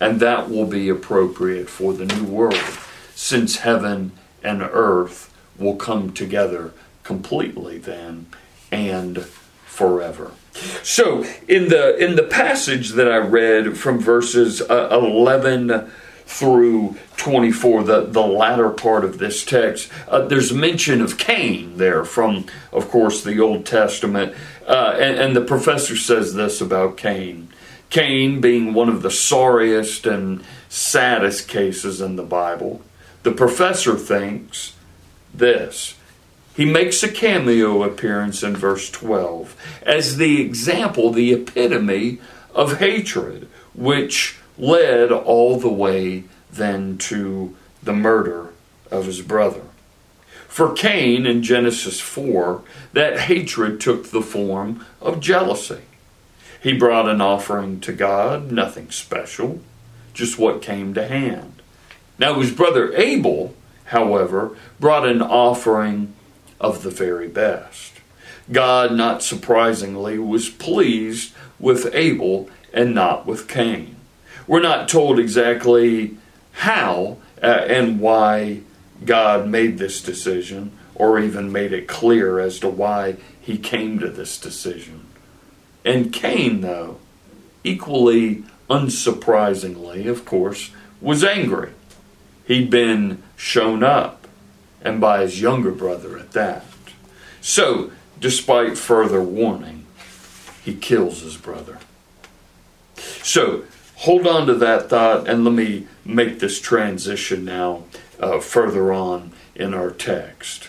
And 0.00 0.18
that 0.18 0.50
will 0.50 0.66
be 0.66 0.88
appropriate 0.88 1.68
for 1.68 1.92
the 1.92 2.04
new 2.04 2.24
world, 2.24 2.58
since 3.14 3.58
heaven 3.58 4.10
and 4.42 4.60
earth 4.60 5.32
will 5.56 5.76
come 5.76 6.12
together 6.12 6.72
completely 7.04 7.78
then 7.78 8.26
and 8.72 9.22
forever. 9.64 10.32
So 10.82 11.24
in 11.48 11.68
the 11.68 11.96
in 11.96 12.16
the 12.16 12.24
passage 12.24 12.90
that 12.90 13.10
I 13.10 13.18
read 13.18 13.76
from 13.76 14.00
verses 14.00 14.60
uh, 14.60 14.88
11 14.90 15.90
through 16.26 16.96
24, 17.16 17.82
the, 17.84 18.00
the 18.06 18.20
latter 18.22 18.70
part 18.70 19.04
of 19.04 19.18
this 19.18 19.44
text, 19.44 19.90
uh, 20.08 20.22
there's 20.26 20.52
mention 20.52 21.00
of 21.02 21.18
Cain 21.18 21.76
there 21.76 22.04
from, 22.04 22.46
of 22.72 22.88
course, 22.88 23.22
the 23.22 23.38
Old 23.38 23.66
Testament. 23.66 24.34
Uh, 24.66 24.96
and, 24.98 25.18
and 25.18 25.36
the 25.36 25.44
professor 25.44 25.96
says 25.96 26.34
this 26.34 26.60
about 26.60 26.96
Cain. 26.96 27.48
Cain 27.90 28.40
being 28.40 28.72
one 28.72 28.88
of 28.88 29.02
the 29.02 29.10
sorriest 29.10 30.06
and 30.06 30.42
saddest 30.68 31.48
cases 31.48 32.00
in 32.00 32.16
the 32.16 32.22
Bible. 32.22 32.80
The 33.22 33.32
professor 33.32 33.96
thinks 33.96 34.74
this 35.34 35.96
he 36.54 36.64
makes 36.64 37.02
a 37.02 37.10
cameo 37.10 37.82
appearance 37.82 38.42
in 38.42 38.54
verse 38.56 38.90
12 38.90 39.56
as 39.82 40.16
the 40.16 40.40
example, 40.40 41.10
the 41.10 41.32
epitome 41.32 42.20
of 42.54 42.78
hatred, 42.78 43.48
which 43.74 44.36
led 44.58 45.10
all 45.10 45.58
the 45.58 45.68
way 45.68 46.24
then 46.50 46.98
to 46.98 47.56
the 47.82 47.94
murder 47.94 48.52
of 48.90 49.06
his 49.06 49.22
brother. 49.22 49.62
For 50.46 50.74
Cain 50.74 51.24
in 51.24 51.42
Genesis 51.42 51.98
4, 52.00 52.62
that 52.92 53.20
hatred 53.20 53.80
took 53.80 54.10
the 54.10 54.20
form 54.20 54.84
of 55.00 55.20
jealousy. 55.20 55.80
He 56.62 56.74
brought 56.74 57.08
an 57.08 57.22
offering 57.22 57.80
to 57.80 57.92
God, 57.92 58.52
nothing 58.52 58.90
special, 58.90 59.60
just 60.12 60.38
what 60.38 60.60
came 60.60 60.92
to 60.92 61.08
hand. 61.08 61.62
Now 62.18 62.38
his 62.38 62.52
brother 62.52 62.94
Abel, 62.94 63.54
however, 63.86 64.54
brought 64.78 65.08
an 65.08 65.22
offering 65.22 66.12
of 66.62 66.82
the 66.82 66.90
very 66.90 67.28
best. 67.28 67.92
God, 68.50 68.92
not 68.92 69.22
surprisingly, 69.22 70.18
was 70.18 70.48
pleased 70.48 71.34
with 71.58 71.94
Abel 71.94 72.48
and 72.72 72.94
not 72.94 73.26
with 73.26 73.48
Cain. 73.48 73.96
We're 74.46 74.62
not 74.62 74.88
told 74.88 75.18
exactly 75.18 76.16
how 76.52 77.18
uh, 77.42 77.46
and 77.46 78.00
why 78.00 78.60
God 79.04 79.48
made 79.48 79.78
this 79.78 80.02
decision 80.02 80.72
or 80.94 81.18
even 81.18 81.52
made 81.52 81.72
it 81.72 81.88
clear 81.88 82.38
as 82.38 82.58
to 82.60 82.68
why 82.68 83.16
he 83.40 83.58
came 83.58 83.98
to 83.98 84.08
this 84.08 84.38
decision. 84.38 85.06
And 85.84 86.12
Cain, 86.12 86.60
though, 86.60 86.98
equally 87.64 88.44
unsurprisingly, 88.70 90.06
of 90.06 90.24
course, 90.24 90.70
was 91.00 91.24
angry. 91.24 91.72
He'd 92.46 92.70
been 92.70 93.22
shown 93.36 93.82
up 93.82 94.21
and 94.84 95.00
by 95.00 95.22
his 95.22 95.40
younger 95.40 95.72
brother 95.72 96.18
at 96.18 96.32
that. 96.32 96.64
So, 97.40 97.92
despite 98.20 98.78
further 98.78 99.22
warning, 99.22 99.86
he 100.64 100.74
kills 100.74 101.22
his 101.22 101.36
brother. 101.36 101.78
So, 102.96 103.64
hold 103.96 104.26
on 104.26 104.46
to 104.46 104.54
that 104.54 104.88
thought 104.88 105.28
and 105.28 105.44
let 105.44 105.54
me 105.54 105.86
make 106.04 106.38
this 106.38 106.60
transition 106.60 107.44
now 107.44 107.84
uh, 108.20 108.40
further 108.40 108.92
on 108.92 109.32
in 109.54 109.74
our 109.74 109.90
text. 109.90 110.68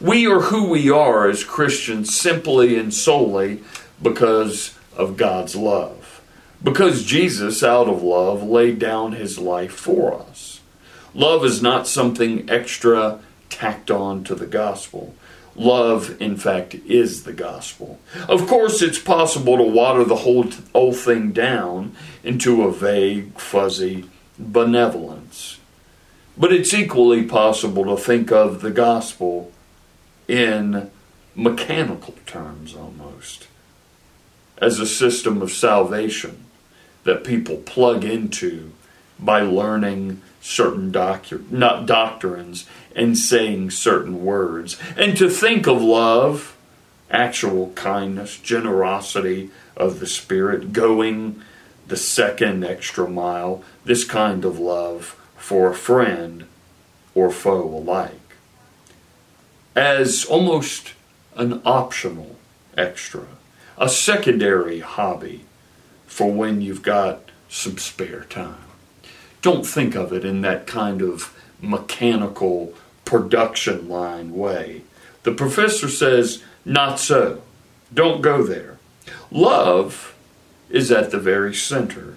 We 0.00 0.26
are 0.26 0.40
who 0.40 0.68
we 0.68 0.90
are 0.90 1.28
as 1.28 1.44
Christians 1.44 2.14
simply 2.14 2.76
and 2.76 2.92
solely 2.92 3.62
because 4.02 4.78
of 4.96 5.16
God's 5.16 5.56
love. 5.56 6.20
Because 6.62 7.04
Jesus, 7.04 7.62
out 7.62 7.88
of 7.88 8.02
love, 8.02 8.42
laid 8.42 8.78
down 8.78 9.12
his 9.12 9.38
life 9.38 9.72
for 9.72 10.12
us. 10.12 10.59
Love 11.14 11.44
is 11.44 11.60
not 11.60 11.86
something 11.86 12.48
extra 12.48 13.20
tacked 13.48 13.90
on 13.90 14.24
to 14.24 14.34
the 14.34 14.46
gospel. 14.46 15.14
Love, 15.56 16.20
in 16.22 16.36
fact, 16.36 16.74
is 16.86 17.24
the 17.24 17.32
gospel. 17.32 17.98
Of 18.28 18.46
course, 18.46 18.80
it's 18.80 18.98
possible 18.98 19.56
to 19.56 19.64
water 19.64 20.04
the 20.04 20.16
whole, 20.16 20.50
whole 20.72 20.92
thing 20.92 21.32
down 21.32 21.94
into 22.22 22.62
a 22.62 22.72
vague, 22.72 23.38
fuzzy 23.38 24.08
benevolence. 24.38 25.58
But 26.38 26.52
it's 26.52 26.72
equally 26.72 27.24
possible 27.24 27.84
to 27.84 28.02
think 28.02 28.30
of 28.30 28.62
the 28.62 28.70
gospel 28.70 29.52
in 30.28 30.90
mechanical 31.34 32.14
terms 32.24 32.74
almost, 32.74 33.48
as 34.58 34.78
a 34.78 34.86
system 34.86 35.42
of 35.42 35.50
salvation 35.50 36.44
that 37.04 37.24
people 37.24 37.56
plug 37.56 38.04
into 38.04 38.72
by 39.22 39.40
learning 39.40 40.20
certain 40.40 40.90
doctor, 40.90 41.42
not 41.50 41.86
doctrines 41.86 42.66
and 42.96 43.16
saying 43.16 43.70
certain 43.70 44.24
words. 44.24 44.78
And 44.96 45.16
to 45.18 45.28
think 45.28 45.66
of 45.66 45.82
love, 45.82 46.56
actual 47.10 47.70
kindness, 47.70 48.38
generosity 48.38 49.50
of 49.76 50.00
the 50.00 50.06
Spirit, 50.06 50.72
going 50.72 51.42
the 51.86 51.96
second 51.96 52.64
extra 52.64 53.08
mile, 53.08 53.62
this 53.84 54.04
kind 54.04 54.44
of 54.44 54.58
love 54.58 55.16
for 55.36 55.70
a 55.70 55.74
friend 55.74 56.46
or 57.14 57.30
foe 57.30 57.62
alike, 57.62 58.12
as 59.74 60.24
almost 60.24 60.94
an 61.36 61.60
optional 61.64 62.36
extra, 62.76 63.26
a 63.76 63.88
secondary 63.88 64.80
hobby 64.80 65.44
for 66.06 66.32
when 66.32 66.60
you've 66.60 66.82
got 66.82 67.30
some 67.48 67.78
spare 67.78 68.24
time 68.24 68.69
don't 69.42 69.66
think 69.66 69.94
of 69.94 70.12
it 70.12 70.24
in 70.24 70.42
that 70.42 70.66
kind 70.66 71.02
of 71.02 71.34
mechanical 71.60 72.74
production 73.04 73.88
line 73.88 74.34
way. 74.34 74.82
The 75.22 75.32
professor 75.32 75.88
says, 75.88 76.42
not 76.64 76.98
so. 76.98 77.42
Don't 77.92 78.22
go 78.22 78.42
there. 78.42 78.78
Love 79.30 80.14
is 80.68 80.90
at 80.92 81.10
the 81.10 81.18
very 81.18 81.54
center. 81.54 82.16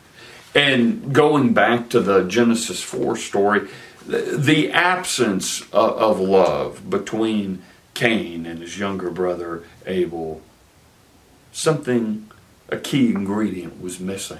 And 0.55 1.13
going 1.13 1.53
back 1.53 1.89
to 1.89 1.99
the 1.99 2.23
Genesis 2.23 2.81
4 2.83 3.17
story, 3.17 3.67
the 4.05 4.71
absence 4.71 5.63
of 5.71 6.19
love 6.19 6.89
between 6.89 7.63
Cain 7.93 8.45
and 8.45 8.59
his 8.59 8.77
younger 8.77 9.09
brother 9.09 9.63
Abel, 9.85 10.41
something, 11.51 12.29
a 12.69 12.77
key 12.77 13.09
ingredient 13.09 13.81
was 13.81 13.99
missing. 13.99 14.39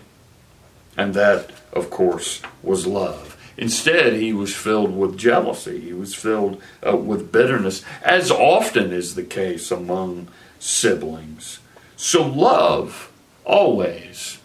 And 0.98 1.14
that, 1.14 1.52
of 1.72 1.90
course, 1.90 2.42
was 2.62 2.86
love. 2.86 3.38
Instead, 3.58 4.14
he 4.14 4.34
was 4.34 4.56
filled 4.56 4.96
with 4.96 5.18
jealousy. 5.18 5.80
He 5.80 5.94
was 5.94 6.16
filled 6.16 6.62
uh, 6.86 6.98
with 6.98 7.32
bitterness, 7.32 7.84
as 8.02 8.32
often 8.32 8.92
is 8.92 9.16
the 9.16 9.24
case 9.24 9.70
among 9.72 10.28
siblings. 10.60 11.60
So, 11.96 12.26
love 12.26 13.12
always, 13.46 14.40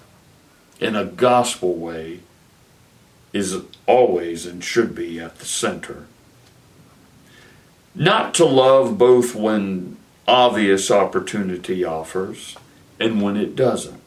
in 0.79 0.95
a 0.95 1.05
gospel 1.05 1.75
way, 1.75 2.21
is 3.33 3.63
always 3.87 4.47
and 4.47 4.63
should 4.63 4.95
be 4.95 5.19
at 5.19 5.39
the 5.39 5.45
center. 5.45 6.07
Not 7.95 8.35
to 8.35 8.45
love 8.45 8.99
both 8.99 9.35
when 9.35 9.97
obvious 10.27 10.91
opportunity 10.91 11.85
offers 11.85 12.57
and 13.01 13.23
when 13.23 13.37
it 13.37 13.57
doesn't. 13.57 13.98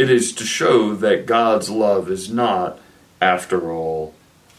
It 0.00 0.10
is 0.10 0.32
to 0.36 0.46
show 0.46 0.94
that 0.94 1.26
God's 1.26 1.68
love 1.68 2.10
is 2.10 2.32
not, 2.32 2.78
after 3.20 3.70
all, 3.70 4.14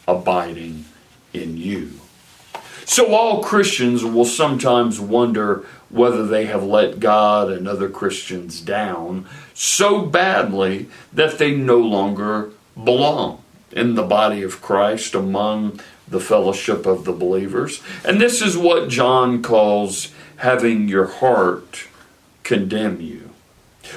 abiding 0.07 0.86
in 1.33 1.57
you. 1.57 1.93
So, 2.86 3.15
all 3.15 3.43
Christians 3.43 4.05
will 4.05 4.25
sometimes 4.25 5.00
wonder 5.00 5.65
whether 5.89 6.27
they 6.27 6.45
have 6.45 6.62
let 6.62 7.00
God 7.00 7.50
and 7.50 7.67
other 7.67 7.89
Christians 7.89 8.62
down 8.62 9.27
so 9.55 10.05
badly 10.05 10.86
that 11.12 11.39
they 11.39 11.55
no 11.55 11.79
longer 11.79 12.51
belong 12.75 13.43
in 13.71 13.95
the 13.95 14.03
body 14.03 14.43
of 14.43 14.62
Christ 14.62 15.15
among 15.15 15.79
the 16.07 16.19
fellowship 16.19 16.86
of 16.86 17.03
the 17.03 17.13
believers. 17.13 17.81
And 18.05 18.21
this 18.21 18.43
is 18.43 18.55
what 18.55 18.89
John 18.89 19.41
calls 19.41 20.13
having 20.36 20.88
your 20.88 21.07
heart 21.07 21.88
condemn 22.43 23.01
you. 23.01 23.30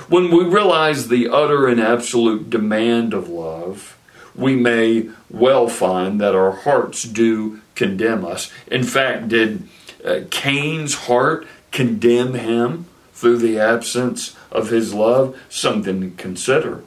When 0.08 0.30
we 0.30 0.44
realize 0.44 1.08
the 1.08 1.28
utter 1.28 1.66
and 1.66 1.80
absolute 1.80 2.50
demand 2.50 3.14
of 3.14 3.28
love, 3.28 3.96
we 4.34 4.56
may 4.56 5.10
well 5.30 5.68
find 5.68 6.20
that 6.20 6.34
our 6.34 6.52
hearts 6.52 7.04
do 7.04 7.60
condemn 7.74 8.24
us. 8.24 8.50
In 8.66 8.82
fact, 8.82 9.28
did 9.28 9.68
uh, 10.04 10.20
Cain's 10.30 10.94
heart 10.94 11.46
condemn 11.70 12.34
him 12.34 12.86
through 13.12 13.38
the 13.38 13.58
absence 13.58 14.36
of 14.50 14.70
his 14.70 14.92
love? 14.92 15.38
Something 15.48 16.00
to 16.00 16.10
consider. 16.16 16.82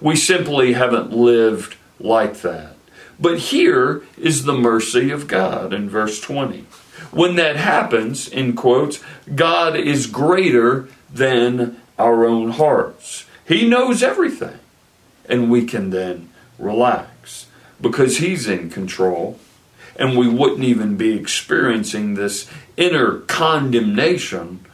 We 0.00 0.16
simply 0.16 0.74
haven't 0.74 1.12
lived 1.12 1.76
like 1.98 2.40
that. 2.42 2.76
But 3.18 3.38
here 3.38 4.02
is 4.18 4.44
the 4.44 4.54
mercy 4.54 5.10
of 5.10 5.28
God 5.28 5.72
in 5.72 5.88
verse 5.88 6.20
20. 6.20 6.66
When 7.10 7.36
that 7.36 7.56
happens, 7.56 8.28
in 8.28 8.54
quotes, 8.54 9.00
God 9.34 9.76
is 9.76 10.06
greater 10.06 10.88
than 11.12 11.80
our 12.02 12.24
own 12.26 12.50
hearts. 12.50 13.26
He 13.46 13.68
knows 13.68 14.02
everything. 14.02 14.58
and 15.28 15.50
we 15.50 15.64
can 15.64 15.90
then 15.90 16.28
relax 16.58 17.46
because 17.80 18.18
He's 18.18 18.48
in 18.48 18.70
control 18.70 19.38
and 19.96 20.18
we 20.18 20.28
wouldn't 20.28 20.64
even 20.64 20.96
be 20.96 21.14
experiencing 21.14 22.14
this 22.14 22.50
inner 22.76 23.18
condemnation 23.20 24.64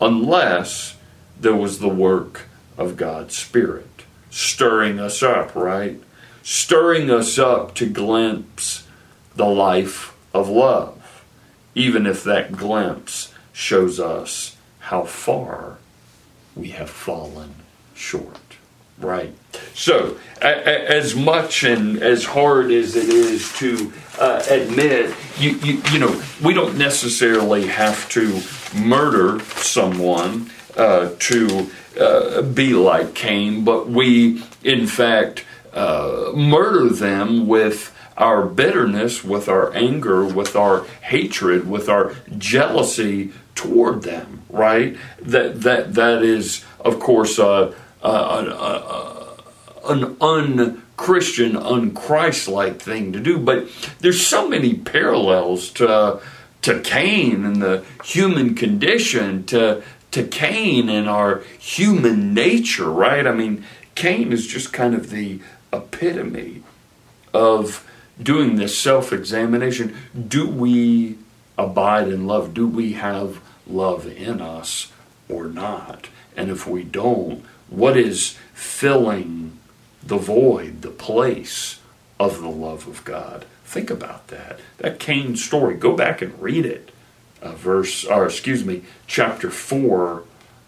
unless 0.00 0.96
there 1.40 1.54
was 1.56 1.78
the 1.78 1.88
work 1.88 2.42
of 2.76 2.96
God's 2.96 3.36
Spirit 3.36 4.04
stirring 4.30 4.98
us 4.98 5.22
up, 5.22 5.54
right? 5.54 6.00
Stirring 6.42 7.10
us 7.10 7.38
up 7.38 7.74
to 7.76 7.86
glimpse 7.86 8.86
the 9.36 9.46
life 9.46 10.14
of 10.34 10.48
love, 10.48 11.24
even 11.74 12.04
if 12.06 12.24
that 12.24 12.52
glimpse 12.52 13.32
shows 13.52 14.00
us 14.00 14.56
how 14.80 15.04
far 15.04 15.78
we 16.56 16.70
have 16.70 16.90
fallen 16.90 17.54
short. 17.94 18.38
Right. 18.98 19.34
So, 19.74 20.18
as 20.40 21.16
much 21.16 21.64
and 21.64 22.00
as 22.00 22.24
hard 22.24 22.70
as 22.70 22.94
it 22.94 23.08
is 23.08 23.52
to 23.58 23.92
uh, 24.20 24.42
admit, 24.48 25.14
you, 25.36 25.50
you, 25.58 25.82
you 25.92 25.98
know, 25.98 26.22
we 26.42 26.54
don't 26.54 26.78
necessarily 26.78 27.66
have 27.66 28.08
to 28.10 28.40
murder 28.78 29.40
someone 29.56 30.48
uh, 30.76 31.10
to 31.18 31.70
uh, 31.98 32.42
be 32.42 32.74
like 32.74 33.14
Cain, 33.14 33.64
but 33.64 33.88
we, 33.88 34.44
in 34.62 34.86
fact, 34.86 35.44
uh, 35.72 36.30
murder 36.34 36.88
them 36.88 37.48
with 37.48 37.92
our 38.16 38.46
bitterness, 38.46 39.24
with 39.24 39.48
our 39.48 39.74
anger, 39.74 40.24
with 40.24 40.54
our 40.56 40.84
hatred, 41.02 41.68
with 41.68 41.88
our 41.88 42.14
jealousy 42.38 43.32
toward 43.54 44.02
them. 44.02 44.42
Right? 44.50 44.96
That 45.20 45.62
that 45.62 45.94
that 45.94 46.22
is, 46.22 46.64
of 46.80 47.00
course, 47.00 47.38
uh, 47.38 47.74
uh, 48.02 48.06
uh, 48.06 49.34
uh, 49.86 49.92
an 49.92 50.16
un-Christian, 50.20 51.56
un-Christ-like 51.56 52.80
thing 52.80 53.12
to 53.12 53.20
do. 53.20 53.38
But 53.38 53.68
there's 53.98 54.24
so 54.24 54.48
many 54.48 54.74
parallels 54.74 55.70
to 55.70 56.20
to 56.62 56.80
Cain 56.80 57.44
and 57.44 57.60
the 57.60 57.84
human 58.04 58.54
condition, 58.54 59.44
to 59.46 59.82
to 60.12 60.22
Cain 60.22 60.88
and 60.88 61.08
our 61.08 61.42
human 61.58 62.32
nature, 62.32 62.88
right? 62.88 63.26
I 63.26 63.32
mean, 63.32 63.64
Cain 63.96 64.32
is 64.32 64.46
just 64.46 64.72
kind 64.72 64.94
of 64.94 65.10
the 65.10 65.40
epitome 65.72 66.62
of 67.32 67.84
doing 68.22 68.56
this 68.56 68.78
self-examination. 68.78 69.96
Do 70.28 70.48
we 70.48 71.18
abide 71.58 72.08
in 72.08 72.26
love? 72.26 72.54
Do 72.54 72.66
we 72.66 72.94
have 72.94 73.40
love 73.66 74.06
in 74.06 74.40
us 74.40 74.92
or 75.28 75.46
not? 75.46 76.08
And 76.36 76.50
if 76.50 76.66
we 76.66 76.82
don't, 76.84 77.44
what 77.68 77.96
is 77.96 78.36
filling 78.52 79.58
the 80.02 80.18
void, 80.18 80.82
the 80.82 80.90
place 80.90 81.80
of 82.18 82.40
the 82.40 82.50
love 82.50 82.86
of 82.86 83.04
God? 83.04 83.46
Think 83.64 83.90
about 83.90 84.28
that. 84.28 84.60
That 84.78 85.00
Cain 85.00 85.36
story. 85.36 85.74
Go 85.74 85.96
back 85.96 86.22
and 86.22 86.40
read 86.40 86.66
it. 86.66 86.90
Uh, 87.42 87.52
verse, 87.52 88.04
or 88.04 88.24
excuse 88.24 88.64
me, 88.64 88.82
chapter 89.06 89.50
4 89.50 90.24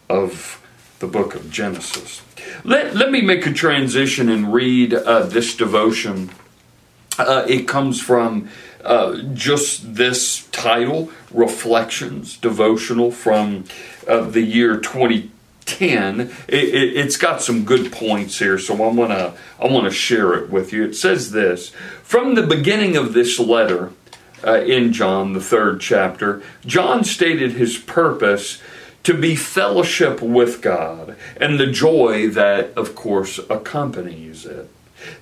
of 0.08 0.62
the 0.98 1.06
book 1.06 1.34
of 1.34 1.50
Genesis. 1.50 2.22
Let, 2.64 2.94
let 2.94 3.10
me 3.10 3.20
make 3.22 3.46
a 3.46 3.52
transition 3.52 4.28
and 4.28 4.52
read 4.52 4.94
uh, 4.94 5.20
this 5.22 5.54
devotion. 5.54 6.30
Uh, 7.18 7.44
it 7.48 7.66
comes 7.66 8.00
from 8.00 8.48
uh, 8.84 9.20
just 9.34 9.94
this 9.94 10.46
title, 10.48 11.10
Reflections 11.30 12.36
Devotional 12.36 13.10
from 13.10 13.64
uh, 14.06 14.20
the 14.20 14.42
year 14.42 14.78
20, 14.78 15.30
10 15.66 16.20
it, 16.20 16.30
it, 16.48 17.04
has 17.04 17.16
got 17.16 17.42
some 17.42 17.64
good 17.64 17.90
points 17.92 18.38
here 18.38 18.56
so 18.56 18.74
i 18.74 18.88
want 18.88 19.10
to 19.10 19.34
i 19.60 19.66
want 19.66 19.84
to 19.84 19.90
share 19.90 20.32
it 20.34 20.48
with 20.48 20.72
you. 20.72 20.84
It 20.84 20.94
says 20.94 21.32
this 21.32 21.70
from 22.02 22.34
the 22.36 22.46
beginning 22.46 22.96
of 22.96 23.12
this 23.12 23.38
letter 23.38 23.90
uh, 24.46 24.60
in 24.60 24.92
john 24.92 25.32
the 25.32 25.40
third 25.40 25.80
chapter 25.80 26.40
john 26.64 27.02
stated 27.02 27.52
his 27.52 27.76
purpose 27.76 28.62
to 29.02 29.12
be 29.12 29.34
fellowship 29.34 30.22
with 30.22 30.62
god 30.62 31.16
and 31.36 31.58
the 31.58 31.66
joy 31.66 32.28
that 32.28 32.72
of 32.76 32.94
course 32.94 33.38
accompanies 33.50 34.46
it 34.46 34.70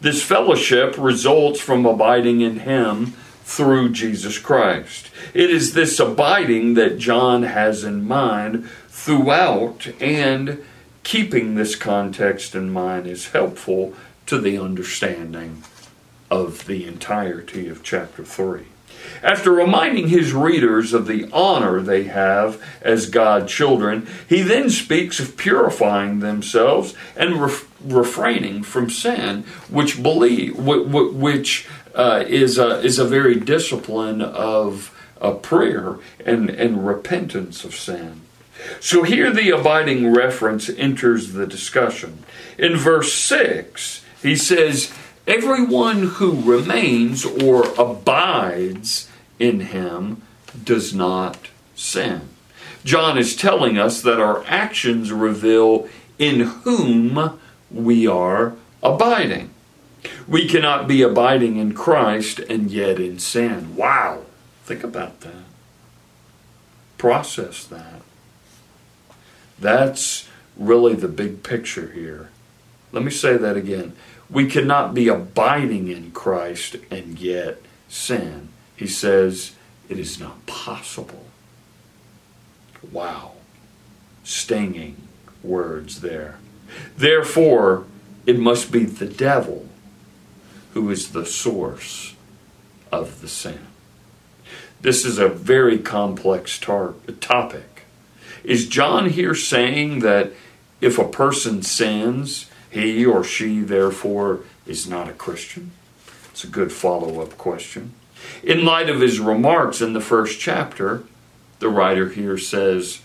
this 0.00 0.22
fellowship 0.22 0.96
results 0.98 1.60
from 1.60 1.86
abiding 1.86 2.40
in 2.40 2.60
him 2.60 3.06
through 3.42 3.90
jesus 3.90 4.38
christ 4.38 5.10
it 5.34 5.50
is 5.50 5.74
this 5.74 6.00
abiding 6.00 6.74
that 6.74 6.98
john 6.98 7.42
has 7.42 7.84
in 7.84 8.06
mind 8.06 8.68
throughout, 9.04 9.86
and 10.00 10.64
keeping 11.02 11.56
this 11.56 11.76
context 11.76 12.54
in 12.54 12.72
mind 12.72 13.06
is 13.06 13.32
helpful 13.32 13.92
to 14.24 14.40
the 14.40 14.56
understanding 14.56 15.62
of 16.30 16.66
the 16.66 16.86
entirety 16.86 17.68
of 17.68 17.82
chapter 17.82 18.24
3. 18.24 18.64
After 19.22 19.50
reminding 19.52 20.08
his 20.08 20.32
readers 20.32 20.92
of 20.92 21.06
the 21.06 21.28
honor 21.32 21.80
they 21.80 22.04
have 22.04 22.62
as 22.82 23.08
God 23.08 23.48
children, 23.48 24.06
he 24.28 24.42
then 24.42 24.70
speaks 24.70 25.20
of 25.20 25.36
purifying 25.36 26.20
themselves 26.20 26.94
and 27.16 27.50
refraining 27.84 28.62
from 28.62 28.90
sin, 28.90 29.44
which 29.68 30.02
believe 30.02 30.56
which 30.58 31.66
uh, 31.94 32.24
is 32.26 32.58
a, 32.58 32.80
is 32.80 32.98
a 32.98 33.04
very 33.04 33.36
discipline 33.36 34.20
of 34.20 34.90
a 35.20 35.32
prayer 35.32 35.96
and, 36.24 36.50
and 36.50 36.86
repentance 36.86 37.64
of 37.64 37.74
sin. 37.74 38.20
So 38.80 39.02
here 39.02 39.30
the 39.30 39.50
abiding 39.50 40.12
reference 40.12 40.68
enters 40.68 41.32
the 41.32 41.46
discussion. 41.46 42.24
In 42.58 42.76
verse 42.76 43.12
6, 43.12 44.04
he 44.22 44.36
says, 44.36 44.92
Everyone 45.26 46.02
who 46.02 46.40
remains 46.42 47.24
or 47.24 47.64
abides 47.78 49.08
in 49.38 49.60
him 49.60 50.22
does 50.64 50.94
not 50.94 51.48
sin. 51.74 52.28
John 52.84 53.16
is 53.16 53.34
telling 53.34 53.78
us 53.78 54.02
that 54.02 54.20
our 54.20 54.44
actions 54.46 55.10
reveal 55.10 55.88
in 56.18 56.40
whom 56.40 57.40
we 57.70 58.06
are 58.06 58.54
abiding. 58.82 59.50
We 60.28 60.46
cannot 60.46 60.86
be 60.86 61.00
abiding 61.00 61.56
in 61.56 61.72
Christ 61.72 62.38
and 62.40 62.70
yet 62.70 63.00
in 63.00 63.18
sin. 63.18 63.74
Wow. 63.74 64.24
Think 64.64 64.84
about 64.84 65.20
that. 65.22 65.44
Process 66.98 67.64
that. 67.64 68.02
That's 69.58 70.28
really 70.56 70.94
the 70.94 71.08
big 71.08 71.42
picture 71.42 71.90
here. 71.92 72.28
Let 72.92 73.02
me 73.02 73.10
say 73.10 73.36
that 73.38 73.56
again. 73.56 73.94
We 74.30 74.48
cannot 74.48 74.94
be 74.94 75.08
abiding 75.08 75.88
in 75.88 76.10
Christ 76.12 76.76
and 76.90 77.18
yet 77.18 77.60
sin. 77.88 78.48
He 78.76 78.86
says 78.86 79.54
it 79.88 79.98
is 79.98 80.18
not 80.18 80.46
possible. 80.46 81.26
Wow. 82.90 83.32
Stinging 84.22 84.96
words 85.42 86.00
there. 86.00 86.38
Therefore, 86.96 87.84
it 88.26 88.38
must 88.38 88.72
be 88.72 88.84
the 88.84 89.06
devil 89.06 89.68
who 90.72 90.90
is 90.90 91.10
the 91.10 91.26
source 91.26 92.14
of 92.90 93.20
the 93.20 93.28
sin. 93.28 93.66
This 94.80 95.04
is 95.04 95.18
a 95.18 95.28
very 95.28 95.78
complex 95.78 96.58
tar- 96.58 96.94
topic. 97.20 97.84
Is 98.42 98.68
John 98.68 99.08
here 99.10 99.34
saying 99.34 100.00
that 100.00 100.32
if 100.80 100.98
a 100.98 101.08
person 101.08 101.62
sins, 101.62 102.50
he 102.74 103.06
or 103.06 103.22
she 103.22 103.60
therefore 103.60 104.40
is 104.66 104.88
not 104.88 105.08
a 105.08 105.12
Christian? 105.12 105.70
It's 106.30 106.42
a 106.42 106.48
good 106.48 106.72
follow 106.72 107.22
up 107.22 107.38
question. 107.38 107.92
In 108.42 108.64
light 108.64 108.88
of 108.88 109.00
his 109.00 109.20
remarks 109.20 109.80
in 109.80 109.92
the 109.92 110.00
first 110.00 110.40
chapter, 110.40 111.04
the 111.60 111.68
writer 111.68 112.08
here 112.08 112.36
says, 112.36 113.00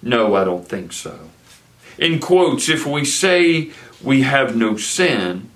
No, 0.00 0.36
I 0.36 0.44
don't 0.44 0.68
think 0.68 0.92
so. 0.92 1.30
In 1.98 2.20
quotes, 2.20 2.68
if 2.68 2.86
we 2.86 3.04
say 3.04 3.72
we 4.00 4.22
have 4.22 4.54
no 4.54 4.76
sin, 4.76 5.50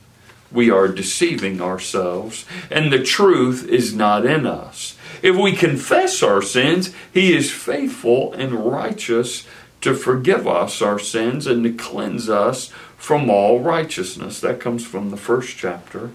we 0.50 0.68
are 0.68 0.88
deceiving 0.88 1.60
ourselves, 1.60 2.44
and 2.68 2.92
the 2.92 3.04
truth 3.04 3.64
is 3.68 3.94
not 3.94 4.26
in 4.26 4.44
us. 4.44 4.98
If 5.22 5.36
we 5.36 5.52
confess 5.52 6.20
our 6.20 6.42
sins, 6.42 6.92
He 7.14 7.32
is 7.32 7.52
faithful 7.52 8.32
and 8.32 8.66
righteous 8.66 9.46
to 9.82 9.94
forgive 9.94 10.48
us 10.48 10.80
our 10.80 10.98
sins 10.98 11.46
and 11.46 11.62
to 11.64 11.72
cleanse 11.72 12.28
us 12.28 12.68
from 12.96 13.28
all 13.28 13.60
righteousness. 13.60 14.40
That 14.40 14.60
comes 14.60 14.86
from 14.86 15.10
the 15.10 15.16
first 15.16 15.56
chapter 15.56 16.10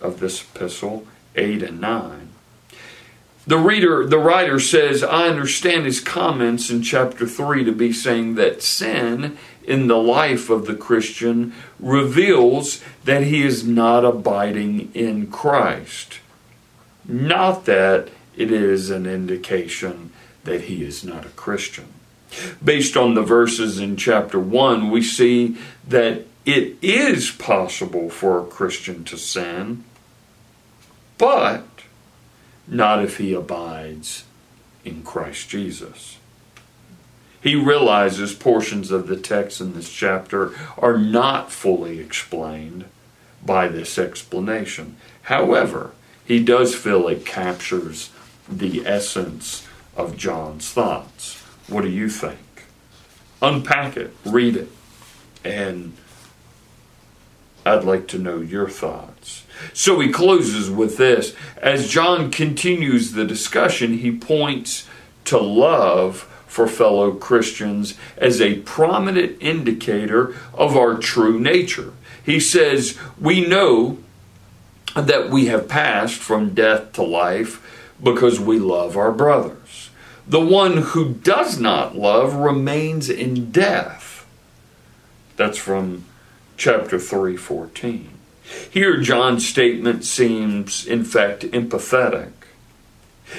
of 0.00 0.18
this 0.20 0.42
epistle, 0.42 1.06
8 1.34 1.62
and 1.62 1.80
9. 1.80 2.28
The 3.46 3.58
reader, 3.58 4.04
the 4.06 4.18
writer 4.18 4.58
says, 4.58 5.04
I 5.04 5.28
understand 5.28 5.84
his 5.84 6.00
comments 6.00 6.68
in 6.68 6.82
chapter 6.82 7.26
3 7.28 7.62
to 7.64 7.72
be 7.72 7.92
saying 7.92 8.34
that 8.34 8.60
sin 8.60 9.38
in 9.62 9.86
the 9.86 9.98
life 9.98 10.50
of 10.50 10.66
the 10.66 10.74
Christian 10.74 11.52
reveals 11.78 12.82
that 13.04 13.22
he 13.22 13.42
is 13.42 13.64
not 13.64 14.04
abiding 14.04 14.90
in 14.94 15.28
Christ. 15.28 16.18
Not 17.04 17.66
that 17.66 18.08
it 18.36 18.50
is 18.50 18.90
an 18.90 19.06
indication 19.06 20.10
that 20.42 20.62
he 20.62 20.82
is 20.82 21.04
not 21.04 21.24
a 21.24 21.30
Christian. 21.30 21.86
Based 22.62 22.96
on 22.96 23.14
the 23.14 23.22
verses 23.22 23.78
in 23.78 23.96
chapter 23.96 24.38
1, 24.38 24.90
we 24.90 25.02
see 25.02 25.56
that 25.86 26.26
it 26.44 26.76
is 26.82 27.30
possible 27.30 28.08
for 28.10 28.40
a 28.40 28.46
Christian 28.46 29.04
to 29.04 29.16
sin, 29.16 29.84
but 31.18 31.66
not 32.68 33.02
if 33.02 33.18
he 33.18 33.32
abides 33.32 34.24
in 34.84 35.02
Christ 35.02 35.48
Jesus. 35.48 36.18
He 37.40 37.54
realizes 37.54 38.34
portions 38.34 38.90
of 38.90 39.06
the 39.06 39.16
text 39.16 39.60
in 39.60 39.74
this 39.74 39.92
chapter 39.92 40.52
are 40.78 40.98
not 40.98 41.52
fully 41.52 42.00
explained 42.00 42.86
by 43.44 43.68
this 43.68 43.98
explanation. 43.98 44.96
However, 45.22 45.92
he 46.24 46.42
does 46.42 46.74
feel 46.74 47.06
it 47.08 47.24
captures 47.24 48.10
the 48.48 48.84
essence 48.86 49.66
of 49.96 50.16
John's 50.16 50.70
thoughts. 50.70 51.42
What 51.68 51.82
do 51.82 51.88
you 51.88 52.08
think? 52.08 52.38
Unpack 53.42 53.96
it, 53.96 54.14
read 54.24 54.56
it, 54.56 54.68
and 55.44 55.92
I'd 57.64 57.84
like 57.84 58.06
to 58.08 58.18
know 58.18 58.40
your 58.40 58.68
thoughts. 58.68 59.44
So 59.72 59.98
he 60.00 60.10
closes 60.10 60.70
with 60.70 60.96
this. 60.96 61.34
As 61.56 61.88
John 61.88 62.30
continues 62.30 63.12
the 63.12 63.24
discussion, 63.24 63.98
he 63.98 64.16
points 64.16 64.86
to 65.24 65.38
love 65.38 66.28
for 66.46 66.66
fellow 66.66 67.12
Christians 67.12 67.94
as 68.16 68.40
a 68.40 68.60
prominent 68.60 69.36
indicator 69.42 70.34
of 70.54 70.76
our 70.76 70.96
true 70.96 71.38
nature. 71.40 71.92
He 72.24 72.40
says, 72.40 72.98
We 73.20 73.46
know 73.46 73.98
that 74.94 75.28
we 75.28 75.46
have 75.46 75.68
passed 75.68 76.14
from 76.16 76.54
death 76.54 76.92
to 76.94 77.02
life 77.02 77.62
because 78.02 78.40
we 78.40 78.58
love 78.58 78.96
our 78.96 79.12
brothers. 79.12 79.65
The 80.28 80.40
one 80.40 80.78
who 80.78 81.14
does 81.14 81.60
not 81.60 81.96
love 81.96 82.34
remains 82.34 83.08
in 83.08 83.52
death. 83.52 84.26
That's 85.36 85.58
from 85.58 86.04
chapter 86.56 86.98
3:14. 86.98 88.08
Here 88.70 88.96
John's 88.96 89.46
statement 89.46 90.04
seems 90.04 90.84
in 90.86 91.04
fact 91.04 91.42
empathetic. 91.52 92.32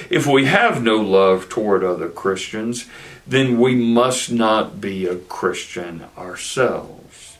If 0.08 0.26
we 0.26 0.44
have 0.46 0.82
no 0.82 0.96
love 0.96 1.48
toward 1.48 1.82
other 1.82 2.08
Christians, 2.08 2.86
then 3.26 3.58
we 3.58 3.74
must 3.74 4.30
not 4.30 4.80
be 4.80 5.06
a 5.06 5.16
Christian 5.16 6.04
ourselves. 6.16 7.36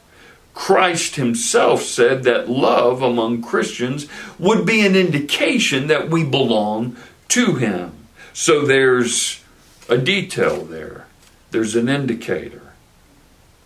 Christ 0.55 1.17
himself 1.17 1.83
said 1.83 2.25
that 2.25 2.51
love 2.51 3.01
among 3.01 3.43
Christians 3.43 4.07
would 4.39 4.67
be 4.67 4.85
an 4.85 4.97
indication 4.97 5.87
that 5.87 6.11
we 6.11 6.25
belong 6.25 6.97
to 7.29 7.55
him. 7.55 7.93
So 8.41 8.65
there's 8.65 9.43
a 9.89 9.99
detail 9.99 10.65
there. 10.65 11.07
There's 11.51 11.75
an 11.75 11.89
indicator. 11.89 12.73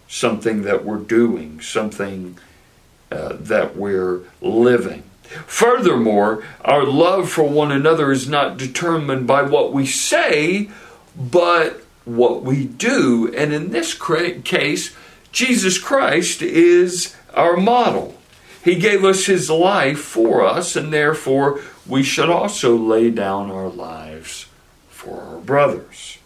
Something 0.08 0.62
that 0.62 0.82
we're 0.82 0.96
doing, 0.96 1.61
something 1.61 2.38
uh, 3.11 3.37
that 3.38 3.76
we're 3.76 4.20
living. 4.40 5.02
Furthermore, 5.46 6.42
our 6.62 6.87
love 6.87 7.28
for 7.28 7.42
one 7.42 7.70
another 7.70 8.11
is 8.12 8.26
not 8.26 8.56
determined 8.56 9.26
by 9.26 9.42
what 9.42 9.74
we 9.74 9.85
say, 9.85 10.70
but 11.14 11.82
what 12.06 12.42
we 12.42 12.64
do. 12.64 13.30
And 13.37 13.52
in 13.52 13.72
this 13.72 13.92
case, 13.92 14.96
Jesus 15.32 15.78
Christ 15.78 16.40
is 16.40 17.14
our 17.35 17.58
model. 17.58 18.16
He 18.64 18.76
gave 18.76 19.04
us 19.04 19.26
his 19.26 19.50
life 19.50 20.00
for 20.00 20.42
us, 20.42 20.76
and 20.76 20.90
therefore 20.90 21.61
we 21.87 22.02
should 22.02 22.30
also 22.30 22.74
lay 22.74 23.11
down 23.11 23.50
our 23.50 23.68
lives 23.68 24.46
for 25.02 25.20
our 25.20 25.38
brothers. 25.38 26.18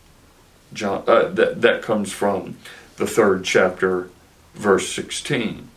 John, 0.74 1.02
uh, 1.06 1.28
that, 1.30 1.62
that 1.62 1.82
comes 1.82 2.12
from 2.12 2.58
the 2.96 3.06
third 3.06 3.42
chapter, 3.44 4.10
verse 4.54 4.92
16. 4.92 5.68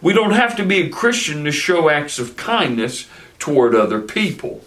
We 0.00 0.12
don't 0.12 0.32
have 0.32 0.54
to 0.56 0.64
be 0.64 0.82
a 0.82 0.88
Christian 0.88 1.44
to 1.44 1.50
show 1.50 1.90
acts 1.90 2.20
of 2.20 2.36
kindness 2.36 3.08
toward 3.40 3.74
other 3.74 4.00
people. 4.00 4.64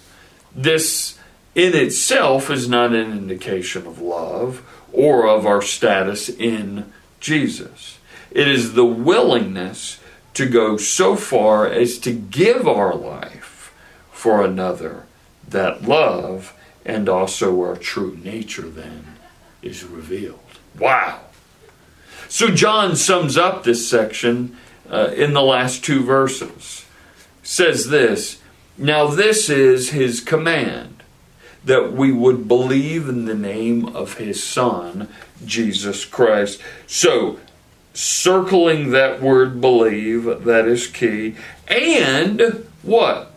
This 0.53 1.17
in 1.55 1.73
itself 1.75 2.51
is 2.51 2.67
not 2.67 2.93
an 2.93 3.11
indication 3.13 3.87
of 3.87 4.01
love 4.01 4.61
or 4.91 5.25
of 5.25 5.45
our 5.45 5.61
status 5.61 6.27
in 6.27 6.91
Jesus. 7.21 7.99
It 8.31 8.49
is 8.49 8.73
the 8.73 8.85
willingness 8.85 10.01
to 10.33 10.45
go 10.45 10.75
so 10.75 11.15
far 11.15 11.65
as 11.65 11.97
to 11.99 12.11
give 12.11 12.67
our 12.67 12.93
life 12.93 13.73
for 14.11 14.43
another 14.43 15.05
that 15.47 15.83
love 15.83 16.53
and 16.87 17.09
also 17.09 17.61
our 17.61 17.75
true 17.75 18.17
nature 18.23 18.69
then 18.69 19.05
is 19.61 19.83
revealed. 19.83 20.39
Wow. 20.79 21.19
So 22.29 22.49
John 22.49 22.95
sums 22.95 23.37
up 23.37 23.63
this 23.63 23.87
section 23.87 24.57
uh, 24.89 25.11
in 25.13 25.33
the 25.33 25.41
last 25.41 25.83
two 25.83 26.01
verses. 26.01 26.85
Says 27.43 27.89
this 27.89 28.41
Now 28.77 29.07
this 29.07 29.49
is 29.49 29.89
his 29.89 30.21
command, 30.21 31.03
that 31.65 31.91
we 31.91 32.11
would 32.11 32.47
believe 32.47 33.09
in 33.09 33.25
the 33.25 33.35
name 33.35 33.85
of 33.85 34.17
his 34.17 34.41
Son, 34.41 35.09
Jesus 35.45 36.05
Christ. 36.05 36.61
So, 36.87 37.39
circling 37.93 38.91
that 38.91 39.21
word 39.21 39.59
believe, 39.59 40.23
that 40.45 40.67
is 40.67 40.87
key. 40.87 41.35
And 41.67 42.65
what? 42.81 43.33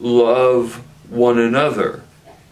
Love 0.00 0.82
one 1.08 1.38
another 1.38 2.02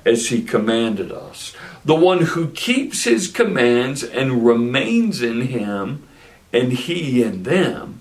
as 0.08 0.28
he 0.28 0.42
commanded 0.42 1.12
us. 1.12 1.54
The 1.84 1.94
one 1.94 2.22
who 2.22 2.48
keeps 2.48 3.04
his 3.04 3.28
commands 3.28 4.02
and 4.02 4.44
remains 4.44 5.20
in 5.20 5.42
him 5.42 6.08
and 6.50 6.72
he 6.72 7.22
in 7.22 7.42
them, 7.42 8.00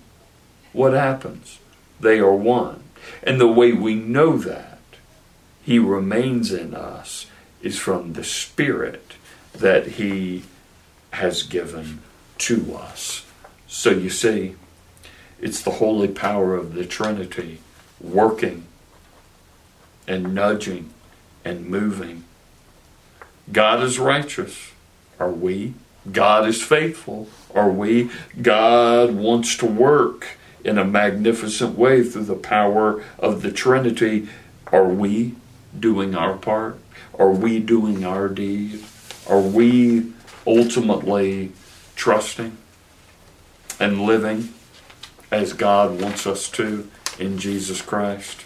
what 0.72 0.94
happens? 0.94 1.58
They 2.00 2.18
are 2.18 2.34
one. 2.34 2.82
And 3.22 3.38
the 3.38 3.46
way 3.48 3.72
we 3.72 3.94
know 3.94 4.38
that 4.38 4.78
he 5.62 5.78
remains 5.78 6.50
in 6.50 6.74
us 6.74 7.26
is 7.60 7.78
from 7.78 8.14
the 8.14 8.24
Spirit 8.24 9.14
that 9.52 9.86
he 9.86 10.44
has 11.12 11.42
given 11.42 12.00
to 12.38 12.74
us. 12.74 13.26
So 13.66 13.90
you 13.90 14.08
see, 14.08 14.54
it's 15.40 15.60
the 15.60 15.72
holy 15.72 16.08
power 16.08 16.54
of 16.56 16.72
the 16.72 16.86
Trinity 16.86 17.60
working 18.00 18.64
and 20.06 20.34
nudging 20.34 20.90
and 21.48 21.66
moving. 21.66 22.24
God 23.50 23.82
is 23.82 23.98
righteous. 23.98 24.72
Are 25.18 25.30
we? 25.30 25.72
God 26.12 26.46
is 26.46 26.62
faithful. 26.62 27.28
Are 27.54 27.70
we? 27.70 28.10
God 28.40 29.14
wants 29.14 29.56
to 29.56 29.66
work 29.66 30.36
in 30.62 30.76
a 30.76 30.84
magnificent 30.84 31.78
way 31.78 32.04
through 32.04 32.24
the 32.24 32.34
power 32.34 33.02
of 33.18 33.40
the 33.40 33.50
Trinity. 33.50 34.28
Are 34.70 34.88
we 34.88 35.34
doing 35.78 36.14
our 36.14 36.36
part? 36.36 36.78
Are 37.18 37.30
we 37.30 37.60
doing 37.60 38.04
our 38.04 38.28
deed? 38.28 38.84
Are 39.26 39.40
we 39.40 40.12
ultimately 40.46 41.52
trusting 41.96 42.56
and 43.80 44.02
living 44.02 44.50
as 45.30 45.54
God 45.54 46.00
wants 46.00 46.26
us 46.26 46.50
to 46.50 46.88
in 47.18 47.38
Jesus 47.38 47.80
Christ? 47.80 48.44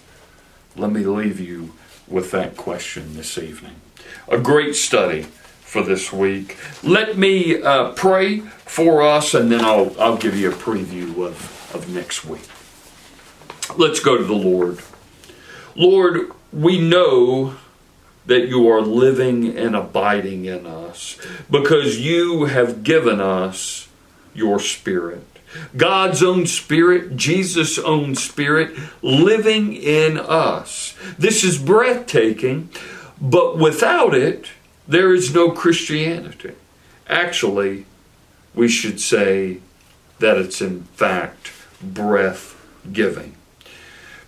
Let 0.77 0.93
me 0.93 1.05
leave 1.05 1.41
you 1.41 1.75
with 2.13 2.31
that 2.31 2.57
question 2.57 3.15
this 3.15 3.39
evening. 3.39 3.77
A 4.29 4.39
great 4.39 4.75
study 4.75 5.23
for 5.23 5.83
this 5.83 6.13
week. 6.13 6.59
Let 6.83 7.17
me 7.17 7.63
uh, 7.63 7.93
pray 7.93 8.41
for 8.41 9.03
us, 9.03 9.35
and 9.35 9.51
then 9.51 9.65
I'll, 9.65 9.99
I'll 10.01 10.19
give 10.19 10.37
you 10.37 10.51
a 10.51 10.55
preview 10.55 11.27
of, 11.27 11.71
of 11.75 11.89
next 11.89 12.25
week. 12.25 12.47
Let's 13.77 14.01
go 14.01 14.19
to 14.19 14.25
the 14.25 14.35
Lord. 14.35 14.81
Lord, 15.75 16.31
we 16.53 16.79
know 16.79 17.57
that 18.27 18.49
you 18.49 18.69
are 18.69 18.83
living 18.83 19.57
and 19.57 19.75
abiding 19.75 20.45
in 20.45 20.67
us 20.67 21.17
because 21.51 21.99
you 21.99 22.45
have 22.45 22.83
given 22.83 23.21
us 23.21 23.89
your 24.35 24.61
Spirit. 24.61 25.32
God's 25.77 26.23
own 26.23 26.47
Spirit, 26.47 27.17
Jesus' 27.17 27.79
own 27.79 28.15
Spirit, 28.15 28.77
living 29.03 29.75
in 29.75 30.19
us. 30.19 30.95
This 31.19 31.45
is 31.45 31.59
breathtaking, 31.59 32.71
but 33.21 33.59
without 33.59 34.15
it, 34.15 34.49
there 34.87 35.15
is 35.15 35.35
no 35.35 35.51
Christianity. 35.51 36.55
Actually, 37.09 37.87
we 38.55 38.69
should 38.69 39.01
say 39.01 39.59
that 40.19 40.37
it's 40.37 40.61
in 40.61 40.83
fact 40.95 41.53
breath 41.83 42.57
giving. 42.93 43.35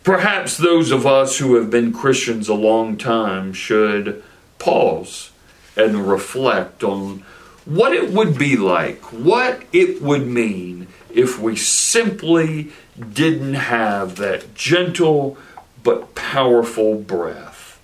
Perhaps 0.02 0.58
those 0.58 0.90
of 0.90 1.06
us 1.06 1.38
who 1.38 1.54
have 1.54 1.70
been 1.70 1.92
Christians 1.92 2.48
a 2.48 2.54
long 2.54 2.96
time 2.96 3.52
should 3.52 4.22
pause 4.58 5.30
and 5.76 6.06
reflect 6.06 6.84
on 6.84 7.24
what 7.64 7.94
it 7.94 8.10
would 8.10 8.38
be 8.38 8.56
like, 8.56 9.00
what 9.12 9.62
it 9.72 10.02
would 10.02 10.26
mean 10.26 10.88
if 11.14 11.38
we 11.38 11.54
simply 11.56 12.72
didn't 13.12 13.54
have 13.54 14.16
that 14.16 14.54
gentle 14.54 15.38
but 15.82 16.14
powerful 16.14 16.96
breath, 16.96 17.80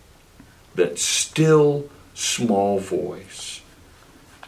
that 0.74 0.98
still 0.98 1.88
small 2.12 2.78
voice 2.78 3.62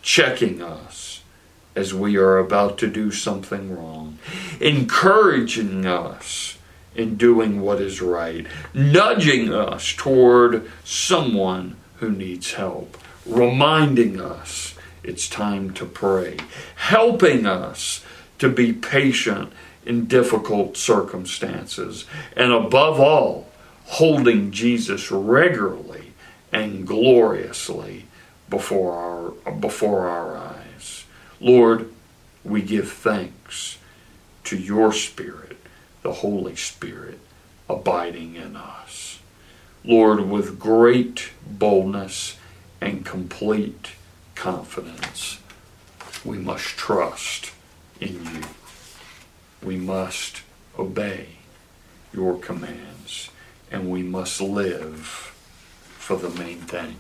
checking 0.02 0.60
us 0.60 1.22
as 1.74 1.94
we 1.94 2.16
are 2.16 2.38
about 2.38 2.76
to 2.76 2.86
do 2.88 3.10
something 3.10 3.74
wrong, 3.74 4.18
encouraging 4.60 5.86
us 5.86 6.58
in 6.94 7.16
doing 7.16 7.60
what 7.60 7.80
is 7.80 8.02
right, 8.02 8.46
nudging 8.74 9.52
us 9.54 9.94
toward 9.94 10.70
someone 10.84 11.76
who 11.96 12.10
needs 12.10 12.54
help, 12.54 12.98
reminding 13.24 14.20
us 14.20 14.74
it's 15.02 15.28
time 15.28 15.72
to 15.72 15.86
pray, 15.86 16.36
helping 16.76 17.46
us 17.46 18.04
to 18.42 18.48
be 18.48 18.72
patient 18.72 19.52
in 19.86 20.04
difficult 20.06 20.76
circumstances, 20.76 22.06
and 22.36 22.52
above 22.52 22.98
all, 22.98 23.46
holding 23.84 24.50
Jesus 24.50 25.12
regularly 25.12 26.12
and 26.50 26.84
gloriously 26.84 28.04
before 28.50 29.36
our, 29.46 29.52
before 29.52 30.08
our 30.08 30.36
eyes. 30.36 31.04
Lord, 31.38 31.88
we 32.42 32.62
give 32.62 32.90
thanks 32.90 33.78
to 34.42 34.56
your 34.56 34.92
Spirit, 34.92 35.56
the 36.02 36.14
Holy 36.14 36.56
Spirit, 36.56 37.20
abiding 37.70 38.34
in 38.34 38.56
us. 38.56 39.20
Lord, 39.84 40.28
with 40.28 40.58
great 40.58 41.30
boldness 41.46 42.38
and 42.80 43.06
complete 43.06 43.92
confidence, 44.34 45.38
we 46.24 46.38
must 46.38 46.64
trust 46.64 47.51
must 49.82 50.42
obey 50.78 51.26
your 52.12 52.38
commands, 52.38 53.30
and 53.70 53.90
we 53.90 54.02
must 54.02 54.40
live 54.40 54.98
for 55.98 56.16
the 56.16 56.30
main 56.30 56.60
thing, 56.60 56.96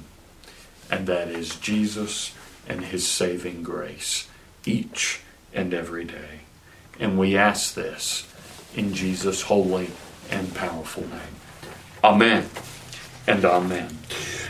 and 0.90 1.06
that 1.06 1.28
is 1.28 1.56
Jesus 1.56 2.34
and 2.68 2.84
his 2.86 3.06
saving 3.06 3.62
grace 3.62 4.28
each 4.64 5.20
and 5.52 5.74
every 5.74 6.04
day. 6.04 6.40
And 6.98 7.18
we 7.18 7.36
ask 7.36 7.74
this 7.74 8.26
in 8.74 8.94
Jesus' 8.94 9.42
holy 9.42 9.90
and 10.30 10.54
powerful 10.54 11.02
name. 11.02 11.36
Amen 12.04 12.48
and 13.26 13.44
amen. 13.44 13.98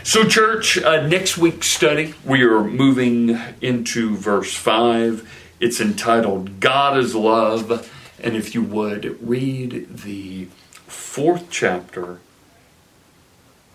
So, 0.03 0.25
church, 0.25 0.77
uh, 0.77 1.07
next 1.07 1.37
week's 1.37 1.67
study, 1.67 2.13
we 2.25 2.43
are 2.43 2.63
moving 2.63 3.39
into 3.61 4.15
verse 4.17 4.53
5. 4.53 5.29
It's 5.59 5.79
entitled 5.79 6.59
God 6.59 6.97
is 6.97 7.15
Love. 7.15 7.89
And 8.23 8.37
if 8.37 8.55
you 8.55 8.63
would, 8.63 9.17
read 9.21 9.97
the 9.97 10.45
fourth 10.87 11.49
chapter 11.49 12.21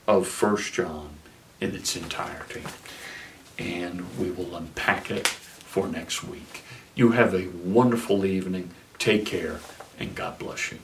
of 0.07 0.27
First 0.27 0.73
John 0.73 1.11
in 1.61 1.75
its 1.75 1.95
entirety. 1.95 2.63
And 3.59 4.19
we 4.19 4.31
will 4.31 4.57
unpack 4.57 5.11
it 5.11 5.29
for 5.29 5.87
next 5.87 6.25
week. 6.25 6.65
You 6.95 7.11
have 7.11 7.35
a 7.35 7.49
wonderful 7.49 8.25
evening. 8.25 8.71
Take 8.99 9.27
care, 9.27 9.61
and 9.99 10.15
God 10.15 10.39
bless 10.39 10.73
you. 10.73 10.79